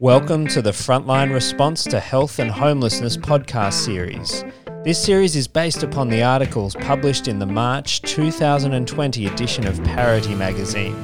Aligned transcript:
Welcome 0.00 0.46
to 0.50 0.62
the 0.62 0.70
Frontline 0.70 1.34
Response 1.34 1.82
to 1.82 1.98
Health 1.98 2.38
and 2.38 2.52
Homelessness 2.52 3.16
podcast 3.16 3.72
series. 3.72 4.44
This 4.84 5.02
series 5.02 5.34
is 5.34 5.48
based 5.48 5.82
upon 5.82 6.08
the 6.08 6.22
articles 6.22 6.76
published 6.76 7.26
in 7.26 7.40
the 7.40 7.46
March 7.46 8.00
2020 8.02 9.26
edition 9.26 9.66
of 9.66 9.82
Parity 9.82 10.36
magazine. 10.36 10.94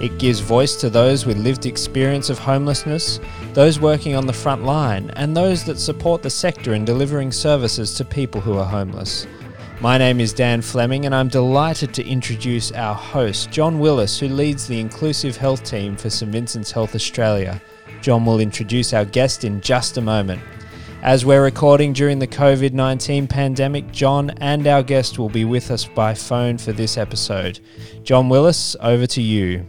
It 0.00 0.18
gives 0.18 0.40
voice 0.40 0.76
to 0.76 0.88
those 0.88 1.26
with 1.26 1.36
lived 1.36 1.66
experience 1.66 2.30
of 2.30 2.38
homelessness, 2.38 3.20
those 3.52 3.80
working 3.80 4.16
on 4.16 4.26
the 4.26 4.32
front 4.32 4.64
line, 4.64 5.10
and 5.10 5.36
those 5.36 5.62
that 5.64 5.78
support 5.78 6.22
the 6.22 6.30
sector 6.30 6.72
in 6.72 6.86
delivering 6.86 7.32
services 7.32 7.92
to 7.96 8.04
people 8.06 8.40
who 8.40 8.56
are 8.56 8.64
homeless. 8.64 9.26
My 9.82 9.98
name 9.98 10.20
is 10.20 10.32
Dan 10.32 10.62
Fleming, 10.62 11.04
and 11.04 11.14
I'm 11.14 11.28
delighted 11.28 11.92
to 11.92 12.06
introduce 12.06 12.72
our 12.72 12.94
host, 12.94 13.50
John 13.50 13.78
Willis, 13.78 14.18
who 14.18 14.28
leads 14.28 14.66
the 14.66 14.80
Inclusive 14.80 15.36
Health 15.36 15.64
Team 15.64 15.96
for 15.96 16.08
St 16.08 16.32
Vincent's 16.32 16.72
Health 16.72 16.94
Australia. 16.94 17.60
John 18.00 18.24
will 18.24 18.40
introduce 18.40 18.92
our 18.92 19.04
guest 19.04 19.44
in 19.44 19.60
just 19.60 19.96
a 19.96 20.00
moment. 20.00 20.40
As 21.02 21.24
we're 21.24 21.42
recording 21.42 21.92
during 21.92 22.18
the 22.18 22.26
COVID 22.26 22.72
19 22.72 23.26
pandemic, 23.26 23.90
John 23.92 24.30
and 24.38 24.66
our 24.66 24.82
guest 24.82 25.18
will 25.18 25.28
be 25.28 25.44
with 25.44 25.70
us 25.70 25.84
by 25.84 26.14
phone 26.14 26.58
for 26.58 26.72
this 26.72 26.96
episode. 26.96 27.60
John 28.02 28.28
Willis, 28.28 28.74
over 28.80 29.06
to 29.06 29.22
you. 29.22 29.64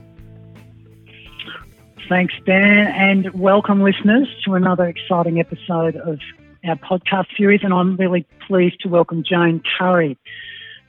Thanks, 2.07 2.33
Dan, 2.45 2.87
and 2.87 3.31
welcome, 3.33 3.83
listeners, 3.83 4.27
to 4.45 4.55
another 4.55 4.85
exciting 4.85 5.39
episode 5.39 5.95
of 5.97 6.19
our 6.67 6.75
podcast 6.75 7.27
series. 7.37 7.61
And 7.63 7.73
I'm 7.73 7.95
really 7.97 8.25
pleased 8.47 8.79
to 8.81 8.89
welcome 8.89 9.23
Jane 9.23 9.61
Currie, 9.77 10.17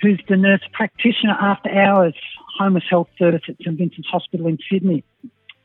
who's 0.01 0.21
the 0.29 0.37
nurse 0.37 0.63
practitioner 0.73 1.37
after 1.39 1.71
hours 1.71 2.15
homeless 2.59 2.85
health 2.89 3.09
service 3.19 3.43
at 3.49 3.57
St 3.63 3.77
Vincent's 3.77 4.09
Hospital 4.09 4.47
in 4.47 4.59
Sydney. 4.71 5.05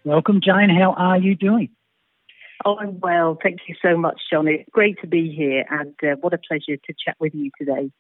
Welcome, 0.05 0.39
Jane. 0.39 0.69
How 0.69 0.93
are 0.95 1.17
you 1.17 1.35
doing? 1.35 1.69
Oh, 2.63 2.77
I'm 2.77 2.99
well. 2.99 3.39
Thank 3.41 3.61
you 3.67 3.73
so 3.81 3.97
much, 3.97 4.21
John. 4.31 4.47
It's 4.47 4.69
great 4.71 5.01
to 5.01 5.07
be 5.07 5.33
here, 5.35 5.65
and 5.67 5.95
uh, 6.03 6.15
what 6.21 6.31
a 6.31 6.37
pleasure 6.37 6.77
to 6.77 6.93
chat 7.03 7.15
with 7.19 7.33
you 7.33 7.49
today. 7.57 7.91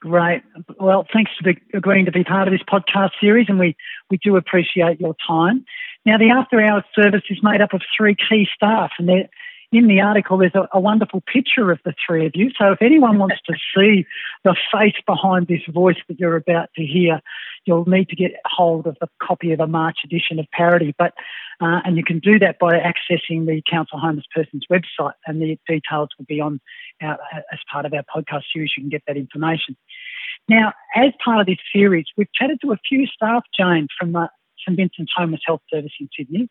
Great. 0.00 0.42
Well, 0.78 1.06
thanks 1.10 1.30
for 1.42 1.50
agreeing 1.74 2.04
to 2.04 2.12
be 2.12 2.22
part 2.22 2.48
of 2.48 2.52
this 2.52 2.60
podcast 2.70 3.12
series, 3.18 3.46
and 3.48 3.58
we, 3.58 3.76
we 4.10 4.18
do 4.18 4.36
appreciate 4.36 5.00
your 5.00 5.16
time. 5.26 5.64
Now, 6.04 6.18
the 6.18 6.30
after 6.30 6.60
hours 6.60 6.84
service 6.94 7.22
is 7.30 7.38
made 7.42 7.62
up 7.62 7.72
of 7.72 7.80
three 7.96 8.14
key 8.14 8.46
staff, 8.54 8.90
and 8.98 9.08
they're 9.08 9.30
in 9.70 9.86
the 9.86 10.00
article, 10.00 10.38
there's 10.38 10.54
a, 10.54 10.66
a, 10.72 10.80
wonderful 10.80 11.22
picture 11.30 11.70
of 11.70 11.78
the 11.84 11.92
three 12.06 12.24
of 12.26 12.32
you. 12.34 12.50
So 12.58 12.72
if 12.72 12.80
anyone 12.80 13.18
wants 13.18 13.36
to 13.46 13.54
see 13.76 14.06
the 14.44 14.56
face 14.72 14.94
behind 15.06 15.46
this 15.46 15.60
voice 15.68 15.98
that 16.08 16.18
you're 16.18 16.36
about 16.36 16.70
to 16.76 16.84
hear, 16.84 17.20
you'll 17.66 17.84
need 17.84 18.08
to 18.08 18.16
get 18.16 18.32
hold 18.46 18.86
of 18.86 18.96
a 19.02 19.08
copy 19.22 19.52
of 19.52 19.60
a 19.60 19.66
March 19.66 19.98
edition 20.04 20.38
of 20.38 20.46
Parity. 20.52 20.94
But 20.96 21.12
uh, 21.60 21.80
and 21.84 21.96
you 21.96 22.04
can 22.04 22.20
do 22.20 22.38
that 22.38 22.58
by 22.58 22.78
accessing 22.78 23.46
the 23.46 23.60
Council 23.68 23.98
Homeless 23.98 24.26
Persons 24.32 24.64
website, 24.70 25.14
and 25.26 25.42
the 25.42 25.58
details 25.66 26.08
will 26.16 26.24
be 26.26 26.40
on 26.40 26.60
our, 27.02 27.18
as 27.52 27.58
part 27.70 27.84
of 27.84 27.92
our 27.92 28.04
podcast 28.04 28.44
series. 28.52 28.70
You 28.76 28.84
can 28.84 28.90
get 28.90 29.02
that 29.08 29.16
information. 29.16 29.76
Now, 30.48 30.72
as 30.94 31.12
part 31.22 31.40
of 31.40 31.46
this 31.46 31.58
series, 31.74 32.06
we've 32.16 32.32
chatted 32.32 32.60
to 32.62 32.72
a 32.72 32.78
few 32.88 33.06
staff, 33.06 33.42
Jane, 33.58 33.88
from 33.98 34.12
St 34.14 34.76
Vincent's 34.76 35.12
Homeless 35.16 35.40
Health 35.44 35.62
Service 35.68 35.92
in 36.00 36.08
Sydney. 36.16 36.48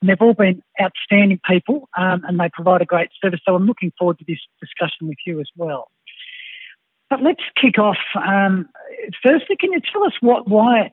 And 0.00 0.10
they've 0.10 0.20
all 0.20 0.34
been 0.34 0.62
outstanding 0.80 1.40
people 1.48 1.88
um, 1.96 2.22
and 2.26 2.38
they 2.38 2.50
provide 2.52 2.82
a 2.82 2.84
great 2.84 3.08
service. 3.22 3.40
So 3.46 3.54
I'm 3.54 3.66
looking 3.66 3.92
forward 3.98 4.18
to 4.18 4.24
this 4.26 4.38
discussion 4.60 5.08
with 5.08 5.18
you 5.26 5.40
as 5.40 5.48
well. 5.56 5.88
But 7.08 7.22
let's 7.22 7.42
kick 7.60 7.78
off. 7.78 7.98
Um, 8.16 8.68
firstly, 9.24 9.56
can 9.58 9.72
you 9.72 9.80
tell 9.92 10.04
us 10.04 10.12
what, 10.20 10.48
why, 10.48 10.90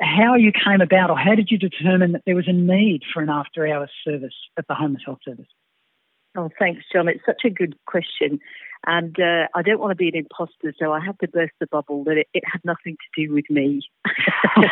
how 0.00 0.34
you 0.34 0.52
came 0.52 0.80
about, 0.80 1.10
or 1.10 1.18
how 1.18 1.34
did 1.34 1.50
you 1.50 1.58
determine 1.58 2.12
that 2.12 2.22
there 2.26 2.36
was 2.36 2.48
a 2.48 2.52
need 2.52 3.02
for 3.12 3.22
an 3.22 3.28
after-hours 3.28 3.90
service 4.04 4.34
at 4.56 4.66
the 4.68 4.74
Homeless 4.74 5.02
Health 5.04 5.18
Service? 5.24 5.46
Oh, 6.36 6.50
thanks, 6.58 6.84
John. 6.92 7.08
It's 7.08 7.24
such 7.26 7.42
a 7.44 7.50
good 7.50 7.74
question. 7.86 8.38
And 8.86 9.18
uh, 9.18 9.48
I 9.54 9.62
don't 9.62 9.80
want 9.80 9.90
to 9.90 9.96
be 9.96 10.08
an 10.08 10.14
imposter, 10.14 10.72
so 10.78 10.92
I 10.92 11.04
have 11.04 11.18
to 11.18 11.28
burst 11.28 11.54
the 11.58 11.66
bubble 11.66 12.04
that 12.04 12.16
it, 12.16 12.28
it 12.32 12.44
had 12.50 12.64
nothing 12.64 12.96
to 12.96 13.26
do 13.26 13.34
with 13.34 13.50
me. 13.50 13.82
so 14.54 14.62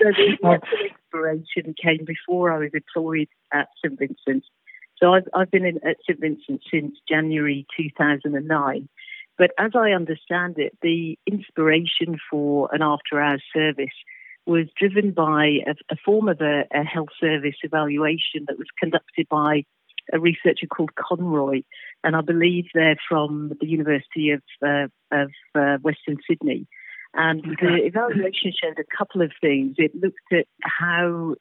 the 0.00 0.38
inspiration 1.28 1.74
came 1.80 2.04
before 2.04 2.52
I 2.52 2.58
was 2.58 2.70
employed 2.74 3.28
at 3.52 3.68
St 3.84 3.98
Vincent. 3.98 4.44
So 4.96 5.14
I've, 5.14 5.28
I've 5.34 5.50
been 5.50 5.64
in, 5.64 5.76
at 5.86 5.96
St 6.08 6.20
Vincent 6.20 6.62
since 6.70 6.96
January 7.08 7.66
2009. 7.76 8.88
But 9.36 9.50
as 9.58 9.72
I 9.74 9.90
understand 9.90 10.58
it, 10.58 10.76
the 10.80 11.18
inspiration 11.26 12.18
for 12.30 12.68
an 12.72 12.82
after 12.82 13.20
hours 13.20 13.42
service 13.52 13.94
was 14.46 14.66
driven 14.78 15.10
by 15.10 15.58
a, 15.66 15.74
a 15.90 15.96
form 16.04 16.28
of 16.28 16.40
a, 16.40 16.64
a 16.72 16.84
health 16.84 17.08
service 17.20 17.56
evaluation 17.62 18.44
that 18.46 18.58
was 18.58 18.68
conducted 18.78 19.26
by 19.28 19.64
a 20.12 20.20
researcher 20.20 20.66
called 20.66 20.94
Conroy, 20.96 21.62
and 22.04 22.14
I 22.14 22.20
believe 22.20 22.66
they're 22.74 22.98
from 23.08 23.52
the 23.60 23.66
University 23.66 24.30
of, 24.30 24.42
uh, 24.62 24.88
of 25.10 25.30
uh, 25.54 25.78
Western 25.78 26.18
Sydney. 26.28 26.66
And 27.14 27.42
the 27.60 27.78
evaluation 27.84 28.52
showed 28.52 28.78
a 28.78 28.96
couple 28.96 29.22
of 29.22 29.30
things. 29.40 29.76
It 29.78 29.94
looked 29.94 30.32
at 30.32 30.46
how 30.62 31.36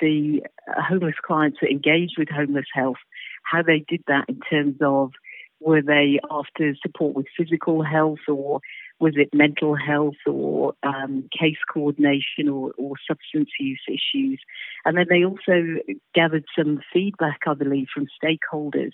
the 0.00 0.42
uh, 0.68 0.82
homeless 0.82 1.16
clients 1.22 1.58
that 1.60 1.70
engaged 1.70 2.14
with 2.18 2.28
homeless 2.28 2.66
health, 2.72 2.96
how 3.44 3.62
they 3.62 3.84
did 3.88 4.02
that 4.06 4.26
in 4.28 4.40
terms 4.50 4.76
of 4.80 5.12
were 5.60 5.82
they 5.82 6.20
after 6.30 6.74
support 6.80 7.14
with 7.14 7.26
physical 7.36 7.82
health 7.82 8.20
or 8.28 8.60
was 9.00 9.14
it 9.16 9.28
mental 9.32 9.76
health 9.76 10.16
or 10.26 10.74
um, 10.82 11.28
case 11.36 11.58
coordination 11.72 12.48
or, 12.48 12.72
or, 12.78 12.94
substance 13.06 13.50
use 13.58 13.80
issues? 13.88 14.40
And 14.84 14.96
then 14.96 15.06
they 15.08 15.24
also 15.24 15.80
gathered 16.14 16.44
some 16.56 16.80
feedback, 16.92 17.40
I 17.46 17.54
believe, 17.54 17.88
from 17.92 18.06
stakeholders 18.22 18.92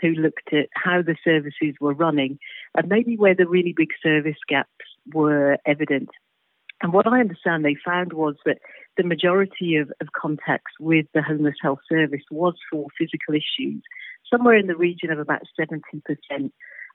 who 0.00 0.10
looked 0.10 0.52
at 0.52 0.68
how 0.74 1.02
the 1.02 1.16
services 1.24 1.76
were 1.80 1.94
running 1.94 2.38
and 2.76 2.88
maybe 2.88 3.16
where 3.16 3.34
the 3.34 3.46
really 3.46 3.74
big 3.76 3.90
service 4.02 4.36
gaps 4.48 4.84
were 5.12 5.58
evident. 5.66 6.10
And 6.82 6.92
what 6.92 7.06
I 7.06 7.20
understand 7.20 7.64
they 7.64 7.76
found 7.84 8.12
was 8.12 8.36
that 8.44 8.58
the 8.96 9.04
majority 9.04 9.76
of, 9.76 9.90
of 10.00 10.08
contacts 10.12 10.72
with 10.78 11.06
the 11.14 11.22
homeless 11.22 11.54
health 11.62 11.78
service 11.88 12.24
was 12.30 12.54
for 12.70 12.88
physical 12.98 13.34
issues, 13.34 13.82
somewhere 14.30 14.56
in 14.56 14.66
the 14.66 14.76
region 14.76 15.10
of 15.10 15.18
about 15.18 15.42
70%. 15.58 15.80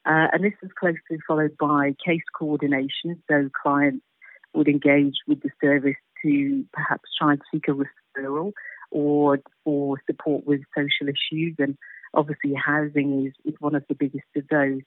Uh, 0.05 0.27
and 0.31 0.43
this 0.43 0.53
was 0.61 0.71
closely 0.79 1.19
followed 1.27 1.57
by 1.59 1.95
case 2.05 2.23
coordination, 2.37 3.21
so 3.29 3.49
clients 3.61 4.05
would 4.53 4.67
engage 4.67 5.15
with 5.27 5.41
the 5.41 5.49
service 5.61 5.97
to 6.23 6.65
perhaps 6.73 7.09
try 7.17 7.33
and 7.33 7.41
seek 7.51 7.67
a 7.67 7.71
referral 7.71 8.53
or 8.91 9.39
for 9.63 10.01
support 10.07 10.45
with 10.45 10.61
social 10.75 11.07
issues, 11.07 11.55
and 11.59 11.77
obviously 12.13 12.53
housing 12.53 13.27
is, 13.27 13.33
is 13.45 13.59
one 13.59 13.75
of 13.75 13.83
the 13.87 13.95
biggest 13.95 14.25
of 14.35 14.47
those. 14.49 14.81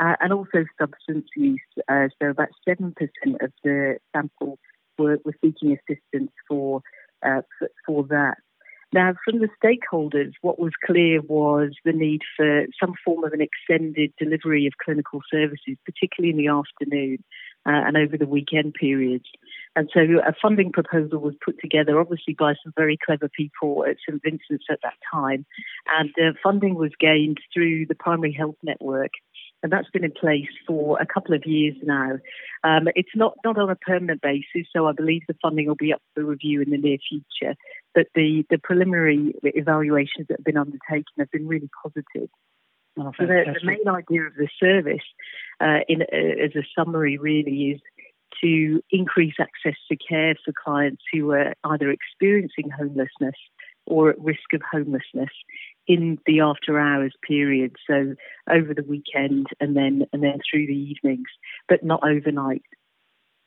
Uh, 0.00 0.14
and 0.20 0.32
also 0.32 0.64
substance 0.80 1.26
use. 1.36 1.60
Uh, 1.88 2.08
so 2.20 2.28
about 2.28 2.48
seven 2.66 2.94
percent 2.94 3.42
of 3.42 3.52
the 3.64 3.98
sample 4.14 4.58
were, 4.98 5.18
were 5.24 5.34
seeking 5.44 5.76
assistance 5.76 6.30
for, 6.46 6.82
uh, 7.26 7.42
for 7.58 7.68
for 7.84 8.04
that. 8.04 8.36
Now, 8.90 9.12
from 9.22 9.40
the 9.40 9.50
stakeholders, 9.62 10.32
what 10.40 10.58
was 10.58 10.72
clear 10.86 11.20
was 11.20 11.72
the 11.84 11.92
need 11.92 12.22
for 12.36 12.64
some 12.80 12.94
form 13.04 13.22
of 13.22 13.34
an 13.34 13.42
extended 13.42 14.14
delivery 14.18 14.66
of 14.66 14.72
clinical 14.82 15.20
services, 15.30 15.76
particularly 15.84 16.30
in 16.30 16.38
the 16.38 16.48
afternoon 16.50 17.22
uh, 17.66 17.84
and 17.86 17.98
over 17.98 18.16
the 18.16 18.26
weekend 18.26 18.72
periods. 18.72 19.26
And 19.76 19.90
so 19.92 20.00
a 20.26 20.32
funding 20.40 20.72
proposal 20.72 21.18
was 21.18 21.34
put 21.44 21.60
together, 21.60 22.00
obviously 22.00 22.34
by 22.38 22.54
some 22.64 22.72
very 22.78 22.96
clever 23.04 23.28
people 23.28 23.84
at 23.86 23.96
St 24.08 24.22
Vincent's 24.22 24.64
at 24.70 24.80
that 24.82 24.96
time. 25.12 25.44
And 25.98 26.10
uh, 26.18 26.32
funding 26.42 26.74
was 26.74 26.92
gained 26.98 27.38
through 27.52 27.86
the 27.86 27.94
Primary 27.94 28.32
Health 28.32 28.56
Network 28.62 29.12
and 29.62 29.72
that's 29.72 29.90
been 29.90 30.04
in 30.04 30.12
place 30.12 30.48
for 30.66 31.00
a 31.00 31.06
couple 31.06 31.34
of 31.34 31.44
years 31.44 31.74
now. 31.82 32.12
Um, 32.62 32.88
it's 32.94 33.14
not, 33.14 33.34
not 33.44 33.58
on 33.58 33.70
a 33.70 33.76
permanent 33.76 34.20
basis, 34.20 34.68
so 34.74 34.86
I 34.86 34.92
believe 34.92 35.22
the 35.26 35.36
funding 35.42 35.66
will 35.66 35.74
be 35.74 35.92
up 35.92 36.02
for 36.14 36.24
review 36.24 36.62
in 36.62 36.70
the 36.70 36.78
near 36.78 36.98
future. 37.08 37.54
But 37.94 38.06
the, 38.14 38.44
the 38.50 38.58
preliminary 38.58 39.34
evaluations 39.42 40.28
that 40.28 40.38
have 40.38 40.44
been 40.44 40.56
undertaken 40.56 41.04
have 41.18 41.30
been 41.30 41.48
really 41.48 41.70
positive. 41.82 42.28
Oh, 42.98 43.12
so 43.18 43.26
the, 43.26 43.56
the, 43.60 43.66
main 43.66 43.88
idea 43.88 44.22
of 44.22 44.34
the 44.36 44.48
service, 44.60 45.04
uh, 45.60 45.80
in, 45.88 46.02
uh, 46.02 46.44
as 46.44 46.54
a 46.56 46.66
summary, 46.76 47.16
really 47.16 47.72
is 47.72 47.80
to 48.42 48.82
increase 48.90 49.34
access 49.40 49.78
to 49.90 49.96
care 49.96 50.34
for 50.44 50.52
clients 50.64 51.02
who 51.12 51.30
are 51.32 51.54
either 51.64 51.90
experiencing 51.90 52.70
homelessness 52.70 53.34
or 53.86 54.10
at 54.10 54.20
risk 54.20 54.52
of 54.52 54.62
homelessness 54.70 55.30
in 55.88 56.18
the 56.26 56.40
after 56.40 56.78
hours 56.78 57.14
period, 57.26 57.74
so 57.88 58.14
over 58.48 58.74
the 58.74 58.84
weekend 58.86 59.46
and 59.58 59.74
then 59.74 60.06
and 60.12 60.22
then 60.22 60.38
through 60.48 60.66
the 60.66 60.72
evenings, 60.72 61.28
but 61.68 61.82
not 61.82 62.04
overnight. 62.04 62.62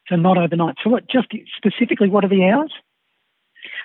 So 0.10 0.16
not 0.16 0.38
overnight. 0.38 0.76
So 0.84 0.90
what? 0.90 1.08
Just 1.08 1.28
specifically, 1.56 2.10
what 2.10 2.26
are 2.26 2.30
the 2.30 2.50
hours? 2.50 2.74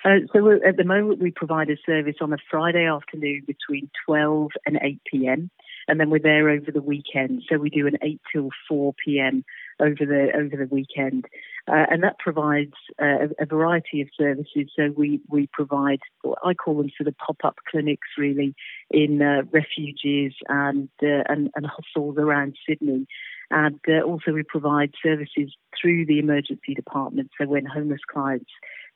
Uh, 0.03 0.25
so 0.33 0.51
at 0.67 0.77
the 0.77 0.83
moment, 0.83 1.21
we 1.21 1.31
provide 1.31 1.69
a 1.69 1.77
service 1.85 2.15
on 2.19 2.33
a 2.33 2.37
Friday 2.49 2.85
afternoon 2.85 3.43
between 3.45 3.89
12 4.05 4.51
and 4.65 4.79
8 4.81 5.01
p.m. 5.11 5.51
And 5.87 5.99
then 5.99 6.09
we're 6.09 6.19
there 6.19 6.49
over 6.49 6.71
the 6.71 6.81
weekend. 6.81 7.43
So 7.49 7.57
we 7.57 7.69
do 7.69 7.87
an 7.87 7.97
8 8.01 8.19
till 8.33 8.49
4 8.67 8.93
p.m. 9.05 9.45
over 9.79 10.05
the 10.05 10.29
over 10.35 10.55
the 10.57 10.67
weekend, 10.73 11.25
uh, 11.67 11.85
and 11.89 12.03
that 12.03 12.19
provides 12.19 12.73
uh, 13.01 13.27
a, 13.39 13.45
variety 13.45 14.01
of 14.01 14.07
services. 14.17 14.71
So 14.75 14.93
we 14.95 15.21
we 15.29 15.47
provide 15.51 15.99
I 16.43 16.53
call 16.53 16.77
them 16.77 16.89
sort 16.97 17.07
of 17.07 17.17
pop 17.17 17.37
up 17.43 17.57
clinics 17.69 18.07
really 18.17 18.55
in 18.89 19.21
uh, 19.21 19.43
refuges 19.51 20.33
and, 20.47 20.89
uh, 21.03 21.23
and 21.27 21.49
and 21.55 21.65
hostels 21.65 22.17
around 22.17 22.55
Sydney, 22.67 23.07
and 23.51 23.79
uh, 23.87 24.01
also 24.01 24.31
we 24.31 24.43
provide 24.43 24.93
services 25.03 25.55
through 25.79 26.05
the 26.05 26.19
emergency 26.19 26.73
department. 26.73 27.31
So 27.39 27.47
when 27.47 27.65
homeless 27.65 28.01
clients 28.11 28.51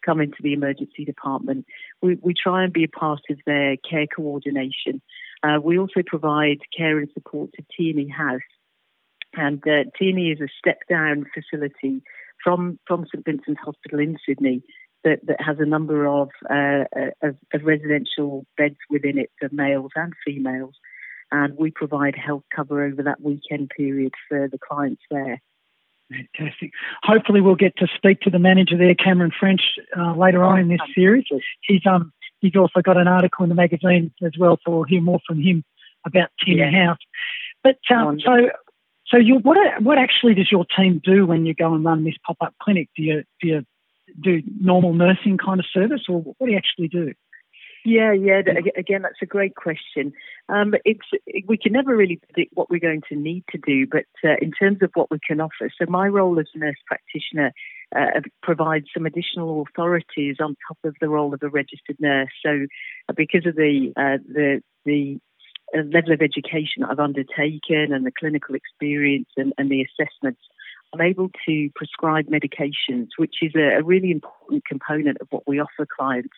come 0.06 0.20
into 0.20 0.38
the 0.42 0.54
emergency 0.54 1.06
department, 1.06 1.66
we, 2.02 2.18
we 2.22 2.34
try 2.34 2.64
and 2.64 2.74
be 2.74 2.84
a 2.84 2.88
part 2.88 3.22
of 3.30 3.38
their 3.46 3.78
care 3.78 4.08
coordination. 4.08 5.02
Uh, 5.44 5.60
we 5.62 5.78
also 5.78 6.02
provide 6.06 6.60
care 6.76 6.98
and 6.98 7.10
support 7.14 7.52
to 7.54 7.64
Tierney 7.76 8.08
House 8.08 8.42
and 9.34 9.62
uh, 9.68 9.84
is 10.00 10.42
a 10.42 10.48
step 10.58 10.80
down 10.90 11.26
facility 11.34 12.02
from, 12.44 12.80
from 12.88 13.06
St 13.06 13.26
Vincent's 13.26 13.62
Hospital 13.64 14.00
in 14.00 14.18
Sydney 14.28 14.64
that, 15.04 15.20
that 15.26 15.42
has 15.42 15.58
a 15.60 15.66
number 15.66 16.06
of, 16.08 16.30
uh, 16.50 16.86
of, 17.22 17.36
of 17.54 17.64
residential 17.64 18.46
beds 18.58 18.78
within 18.90 19.18
it 19.18 19.32
for 19.40 19.50
males 19.52 19.92
and 19.96 20.14
females. 20.26 20.76
And 21.32 21.58
we 21.58 21.72
provide 21.72 22.16
health 22.16 22.44
cover 22.54 22.84
over 22.84 23.04
that 23.04 23.22
weekend 23.22 23.72
period 23.76 24.14
for 24.28 24.50
the 24.50 24.60
clients 24.60 25.02
there. 25.10 25.42
Fantastic. 26.12 26.72
Hopefully, 27.04 27.40
we'll 27.40 27.56
get 27.56 27.78
to 27.78 27.88
speak 27.96 28.20
to 28.22 28.30
the 28.30 28.40
manager 28.40 28.78
there, 28.78 28.96
Cameron 28.96 29.32
French, 29.38 29.62
uh, 29.98 30.14
later 30.14 30.44
on 30.44 30.60
in 30.60 30.68
this 30.68 30.82
series. 30.94 31.24
He's 31.62 31.82
um 31.86 32.12
he's 32.42 32.56
also 32.58 32.82
got 32.82 32.98
an 32.98 33.08
article 33.08 33.44
in 33.44 33.50
the 33.50 33.56
magazine 33.56 34.12
as 34.22 34.34
well, 34.38 34.58
so 34.66 34.72
we'll 34.72 34.84
hear 34.84 35.02
more 35.02 35.22
from 35.26 35.40
him 35.40 35.64
about 36.06 36.30
Tim 36.44 36.58
yeah. 36.58 36.86
House. 36.86 37.00
But 37.64 37.78
um, 37.96 38.20
so 38.20 38.50
so, 39.12 39.18
you, 39.18 39.36
what 39.36 39.58
what 39.82 39.98
actually 39.98 40.34
does 40.34 40.52
your 40.52 40.66
team 40.78 41.02
do 41.04 41.26
when 41.26 41.46
you 41.46 41.54
go 41.54 41.74
and 41.74 41.84
run 41.84 42.04
this 42.04 42.16
pop 42.26 42.38
up 42.42 42.56
clinic? 42.62 42.90
Do 42.96 43.04
you 43.04 43.24
do 43.42 43.48
you 43.48 43.66
do 44.22 44.42
normal 44.60 44.94
nursing 44.94 45.38
kind 45.38 45.60
of 45.60 45.66
service, 45.74 46.04
or 46.10 46.22
what 46.22 46.38
do 46.40 46.52
you 46.52 46.58
actually 46.58 46.88
do? 46.88 47.14
Yeah, 47.84 48.14
yeah. 48.14 48.42
Again, 48.78 49.02
that's 49.02 49.22
a 49.24 49.26
great 49.26 49.56
question. 49.56 50.14
Um, 50.50 50.76
it's 50.86 51.08
we 51.48 51.58
can 51.58 51.74
never 51.74 51.96
really 51.96 52.18
predict 52.18 52.52
what 52.54 52.70
we're 52.70 52.80
going 52.80 53.02
to 53.10 53.16
need 53.16 53.44
to 53.52 53.58
do, 53.58 53.88
but 53.88 54.06
uh, 54.24 54.36
in 54.40 54.52
terms 54.52 54.80
of 54.82 54.92
what 54.94 55.10
we 55.10 55.18
can 55.26 55.42
offer, 55.42 55.72
so 55.78 55.86
my 55.90 56.08
role 56.08 56.40
as 56.40 56.46
a 56.54 56.60
nurse 56.60 56.76
practitioner 56.86 57.52
uh, 57.96 58.22
provides 58.44 58.86
some 58.94 59.06
additional 59.06 59.66
authorities 59.68 60.38
on 60.40 60.56
top 60.68 60.78
of 60.84 60.96
the 61.02 61.10
role 61.10 61.34
of 61.34 61.42
a 61.42 61.50
registered 61.50 61.98
nurse. 62.00 62.30
So, 62.46 62.68
uh, 63.10 63.14
because 63.18 63.48
of 63.48 63.56
the 63.56 63.92
uh, 63.98 64.18
the 64.28 64.62
the 64.86 65.20
level 65.76 66.14
of 66.14 66.22
education 66.22 66.84
I've 66.84 67.00
undertaken 67.00 67.94
and 67.94 68.06
the 68.06 68.12
clinical 68.12 68.56
experience 68.56 69.30
and, 69.38 69.54
and 69.58 69.70
the 69.70 69.84
assessments, 69.84 70.42
I'm 70.94 71.02
able 71.02 71.30
to 71.48 71.70
prescribe 71.76 72.26
medications, 72.28 73.10
which 73.18 73.36
is 73.42 73.54
a, 73.56 73.80
a, 73.80 73.84
really 73.84 74.12
important 74.12 74.66
component 74.66 75.20
of 75.22 75.28
what 75.30 75.48
we 75.48 75.60
offer 75.60 75.88
clients 75.98 76.36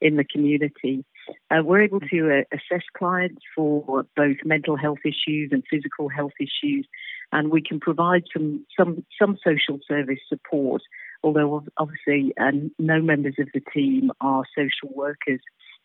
in 0.00 0.16
the 0.16 0.24
community. 0.24 1.04
Uh, 1.50 1.62
we're 1.64 1.82
able 1.82 2.00
to 2.00 2.30
uh, 2.30 2.56
assess 2.56 2.84
clients 2.96 3.42
for 3.54 4.04
both 4.14 4.36
mental 4.44 4.76
health 4.76 5.00
issues 5.04 5.50
and 5.50 5.64
physical 5.68 6.08
health 6.08 6.34
issues, 6.38 6.86
and 7.32 7.50
we 7.50 7.60
can 7.60 7.80
provide 7.80 8.22
some 8.32 8.64
some 8.78 9.04
some 9.20 9.36
social 9.42 9.80
service 9.88 10.20
support. 10.28 10.82
Although 11.24 11.64
obviously, 11.76 12.32
uh, 12.40 12.52
no 12.78 13.00
members 13.00 13.34
of 13.40 13.48
the 13.52 13.62
team 13.74 14.12
are 14.20 14.44
social 14.54 14.94
workers. 14.94 15.40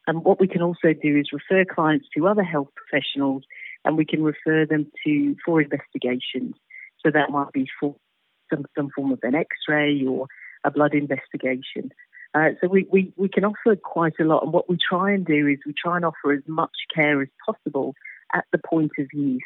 And 0.07 0.23
what 0.23 0.39
we 0.39 0.47
can 0.47 0.61
also 0.61 0.93
do 0.93 1.17
is 1.17 1.31
refer 1.31 1.63
clients 1.65 2.07
to 2.15 2.27
other 2.27 2.43
health 2.43 2.69
professionals 2.75 3.43
and 3.85 3.97
we 3.97 4.05
can 4.05 4.23
refer 4.23 4.65
them 4.65 4.91
to 5.05 5.35
for 5.45 5.61
investigations. 5.61 6.55
So 7.03 7.11
that 7.11 7.29
might 7.29 7.51
be 7.51 7.67
for 7.79 7.95
some, 8.51 8.65
some 8.77 8.89
form 8.95 9.11
of 9.11 9.19
an 9.23 9.35
x-ray 9.35 10.05
or 10.05 10.27
a 10.63 10.71
blood 10.71 10.93
investigation. 10.93 11.91
Uh, 12.33 12.49
so 12.61 12.67
we, 12.67 12.87
we, 12.91 13.13
we 13.17 13.27
can 13.27 13.43
offer 13.43 13.75
quite 13.75 14.13
a 14.19 14.23
lot. 14.23 14.43
And 14.43 14.53
what 14.53 14.69
we 14.69 14.77
try 14.77 15.11
and 15.11 15.25
do 15.25 15.47
is 15.47 15.57
we 15.65 15.73
try 15.73 15.97
and 15.97 16.05
offer 16.05 16.31
as 16.31 16.43
much 16.47 16.71
care 16.93 17.21
as 17.21 17.27
possible 17.45 17.93
at 18.33 18.45
the 18.51 18.59
point 18.59 18.91
of 18.99 19.07
use. 19.13 19.41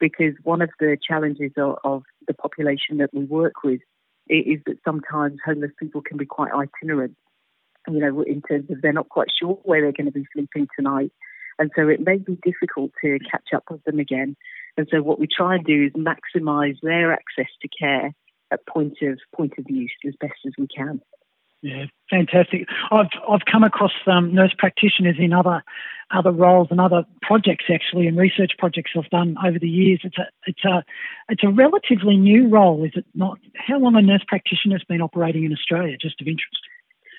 Because 0.00 0.34
one 0.44 0.62
of 0.62 0.70
the 0.78 0.96
challenges 1.06 1.50
of, 1.56 1.76
of 1.82 2.02
the 2.28 2.34
population 2.34 2.98
that 2.98 3.10
we 3.12 3.24
work 3.24 3.64
with 3.64 3.80
is 4.28 4.60
that 4.66 4.76
sometimes 4.84 5.38
homeless 5.44 5.72
people 5.80 6.02
can 6.02 6.18
be 6.18 6.26
quite 6.26 6.52
itinerant 6.52 7.16
you 7.90 8.00
know, 8.00 8.22
in 8.22 8.42
terms 8.42 8.70
of 8.70 8.80
they're 8.82 8.92
not 8.92 9.08
quite 9.08 9.28
sure 9.38 9.58
where 9.64 9.80
they're 9.80 9.92
going 9.92 10.06
to 10.06 10.12
be 10.12 10.26
sleeping 10.32 10.68
tonight. 10.76 11.12
And 11.58 11.70
so 11.74 11.88
it 11.88 12.00
may 12.00 12.18
be 12.18 12.38
difficult 12.44 12.92
to 13.02 13.18
catch 13.30 13.48
up 13.54 13.64
with 13.70 13.82
them 13.84 13.98
again. 13.98 14.36
And 14.76 14.86
so 14.90 15.02
what 15.02 15.18
we 15.18 15.26
try 15.26 15.56
and 15.56 15.64
do 15.64 15.86
is 15.86 15.92
maximise 15.92 16.76
their 16.82 17.12
access 17.12 17.50
to 17.62 17.68
care 17.68 18.14
at 18.50 18.66
point 18.66 18.98
of 19.02 19.18
point 19.34 19.54
of 19.58 19.64
use 19.68 19.92
as 20.06 20.14
best 20.20 20.38
as 20.46 20.52
we 20.56 20.68
can. 20.68 21.00
Yeah, 21.60 21.86
fantastic. 22.08 22.68
I've 22.92 23.10
I've 23.28 23.44
come 23.50 23.64
across 23.64 23.90
um, 24.06 24.32
nurse 24.32 24.54
practitioners 24.56 25.16
in 25.18 25.32
other 25.32 25.64
other 26.10 26.30
roles 26.30 26.68
and 26.70 26.80
other 26.80 27.04
projects 27.20 27.64
actually, 27.72 28.06
and 28.06 28.16
research 28.16 28.52
projects 28.58 28.92
I've 28.96 29.10
done 29.10 29.36
over 29.44 29.58
the 29.58 29.68
years. 29.68 30.00
It's 30.04 30.18
a 30.18 30.26
it's 30.46 30.64
a 30.64 30.84
it's 31.28 31.42
a 31.42 31.50
relatively 31.50 32.16
new 32.16 32.48
role, 32.48 32.84
is 32.84 32.92
it 32.94 33.04
not? 33.14 33.38
How 33.56 33.78
long 33.80 33.96
a 33.96 34.02
nurse 34.02 34.22
practitioner 34.28 34.76
has 34.76 34.84
been 34.84 35.02
operating 35.02 35.44
in 35.44 35.52
Australia? 35.52 35.96
Just 36.00 36.20
of 36.20 36.28
interest. 36.28 36.60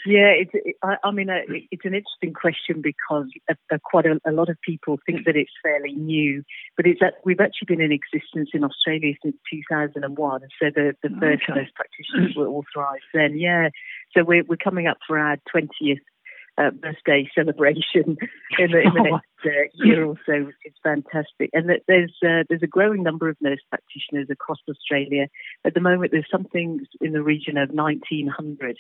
Yeah, 0.06 0.32
it's, 0.32 0.52
it, 0.54 0.76
I, 0.82 0.96
I, 1.04 1.12
mean, 1.12 1.30
uh, 1.30 1.42
it's 1.72 1.86
an 1.86 1.94
interesting 1.94 2.34
question 2.34 2.82
because 2.82 3.28
uh, 3.50 3.56
uh, 3.72 3.78
quite 3.84 4.06
a, 4.06 4.20
a, 4.26 4.32
lot 4.32 4.50
of 4.50 4.58
people 4.62 4.98
think 5.06 5.26
that 5.26 5.36
it's 5.36 5.52
fairly 5.62 5.94
new, 5.94 6.44
but 6.78 6.86
it's 6.86 7.02
that 7.02 7.16
we've 7.26 7.40
actually 7.40 7.66
been 7.76 7.82
in 7.82 7.92
existence 7.92 8.50
in 8.54 8.64
Australia 8.64 9.14
since 9.24 9.36
2001. 9.52 10.42
So 10.62 10.70
the, 10.74 10.96
the 11.04 11.10
oh, 11.14 11.20
first 11.20 11.44
okay. 11.50 11.60
nurse 11.60 11.72
practitioners 11.76 12.36
were 12.36 12.48
authorised 12.48 13.04
then. 13.14 13.38
Yeah, 13.38 13.70
so 14.16 14.24
we're 14.24 14.44
we're 14.44 14.56
coming 14.56 14.88
up 14.88 14.98
for 15.06 15.20
our 15.20 15.38
20th 15.54 16.00
uh, 16.60 16.72
birthday 16.72 17.30
celebration 17.34 18.18
in 18.58 18.72
the, 18.72 18.80
in 18.80 18.94
the 18.94 19.04
next 19.12 19.26
uh, 19.46 19.86
year 19.86 20.04
or 20.06 20.16
so, 20.26 20.46
which 20.46 20.56
is 20.66 20.74
fantastic. 20.84 21.50
And 21.54 21.70
that 21.70 21.82
there's 21.88 22.14
uh, 22.24 22.44
there's 22.50 22.64
a 22.64 22.68
growing 22.68 23.04
number 23.04 23.30
of 23.30 23.38
nurse 23.42 23.62
practitioners 23.70 24.28
across 24.30 24.60
Australia. 24.70 25.28
At 25.66 25.74
the 25.74 25.82
moment, 25.82 26.12
there's 26.12 26.30
something 26.32 26.82
in 27.02 27.14
the 27.14 27.22
region 27.22 27.58
of 27.58 27.70
1,900 27.70 28.78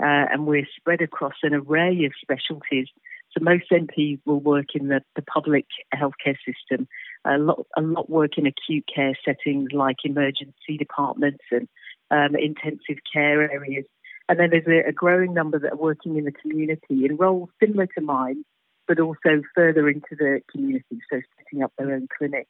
uh, 0.00 0.26
and 0.30 0.46
we're 0.46 0.66
spread 0.76 1.00
across 1.00 1.34
an 1.42 1.54
array 1.54 2.04
of 2.04 2.12
specialties. 2.20 2.88
So 3.32 3.44
most 3.44 3.64
NPs 3.70 4.20
will 4.24 4.40
work 4.40 4.74
in 4.74 4.88
the, 4.88 5.02
the 5.16 5.22
public 5.22 5.66
healthcare 5.94 6.36
system. 6.46 6.88
A 7.24 7.38
lot, 7.38 7.66
a 7.76 7.82
lot 7.82 8.08
work 8.08 8.38
in 8.38 8.46
acute 8.46 8.88
care 8.92 9.18
settings 9.24 9.70
like 9.72 9.96
emergency 10.04 10.78
departments 10.78 11.44
and 11.50 11.68
um, 12.10 12.36
intensive 12.36 12.98
care 13.12 13.50
areas. 13.50 13.84
And 14.28 14.38
then 14.38 14.50
there's 14.50 14.66
a, 14.66 14.88
a, 14.88 14.92
growing 14.92 15.34
number 15.34 15.58
that 15.58 15.72
are 15.72 15.76
working 15.76 16.16
in 16.16 16.24
the 16.24 16.32
community 16.32 17.04
in 17.04 17.16
roles 17.16 17.48
similar 17.60 17.86
to 17.96 18.00
mine, 18.00 18.44
but 18.86 19.00
also 19.00 19.42
further 19.54 19.88
into 19.88 20.16
the 20.18 20.40
community, 20.50 21.00
so 21.10 21.20
setting 21.38 21.62
up 21.62 21.72
their 21.78 21.94
own 21.94 22.08
clinics, 22.16 22.48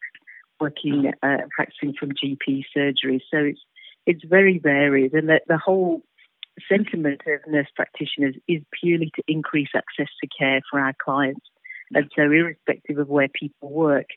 working, 0.61 1.13
uh, 1.23 1.37
practicing 1.55 1.95
from 1.99 2.11
GP 2.11 2.65
surgery. 2.75 3.23
So 3.31 3.39
it's 3.39 3.61
it's 4.07 4.25
very 4.25 4.59
varied, 4.59 5.13
and 5.13 5.29
the, 5.29 5.41
the 5.47 5.59
whole 5.59 6.03
sentiment 6.69 7.21
of 7.27 7.41
nurse 7.51 7.69
practitioners 7.75 8.35
is 8.47 8.63
purely 8.81 9.11
to 9.17 9.23
increase 9.29 9.69
access 9.75 10.09
to 10.23 10.29
care 10.39 10.61
for 10.71 10.81
our 10.81 10.95
clients. 11.03 11.47
And 11.95 12.11
so, 12.15 12.23
irrespective 12.23 12.99
of 12.99 13.09
where 13.09 13.29
people 13.29 13.71
work 13.71 14.09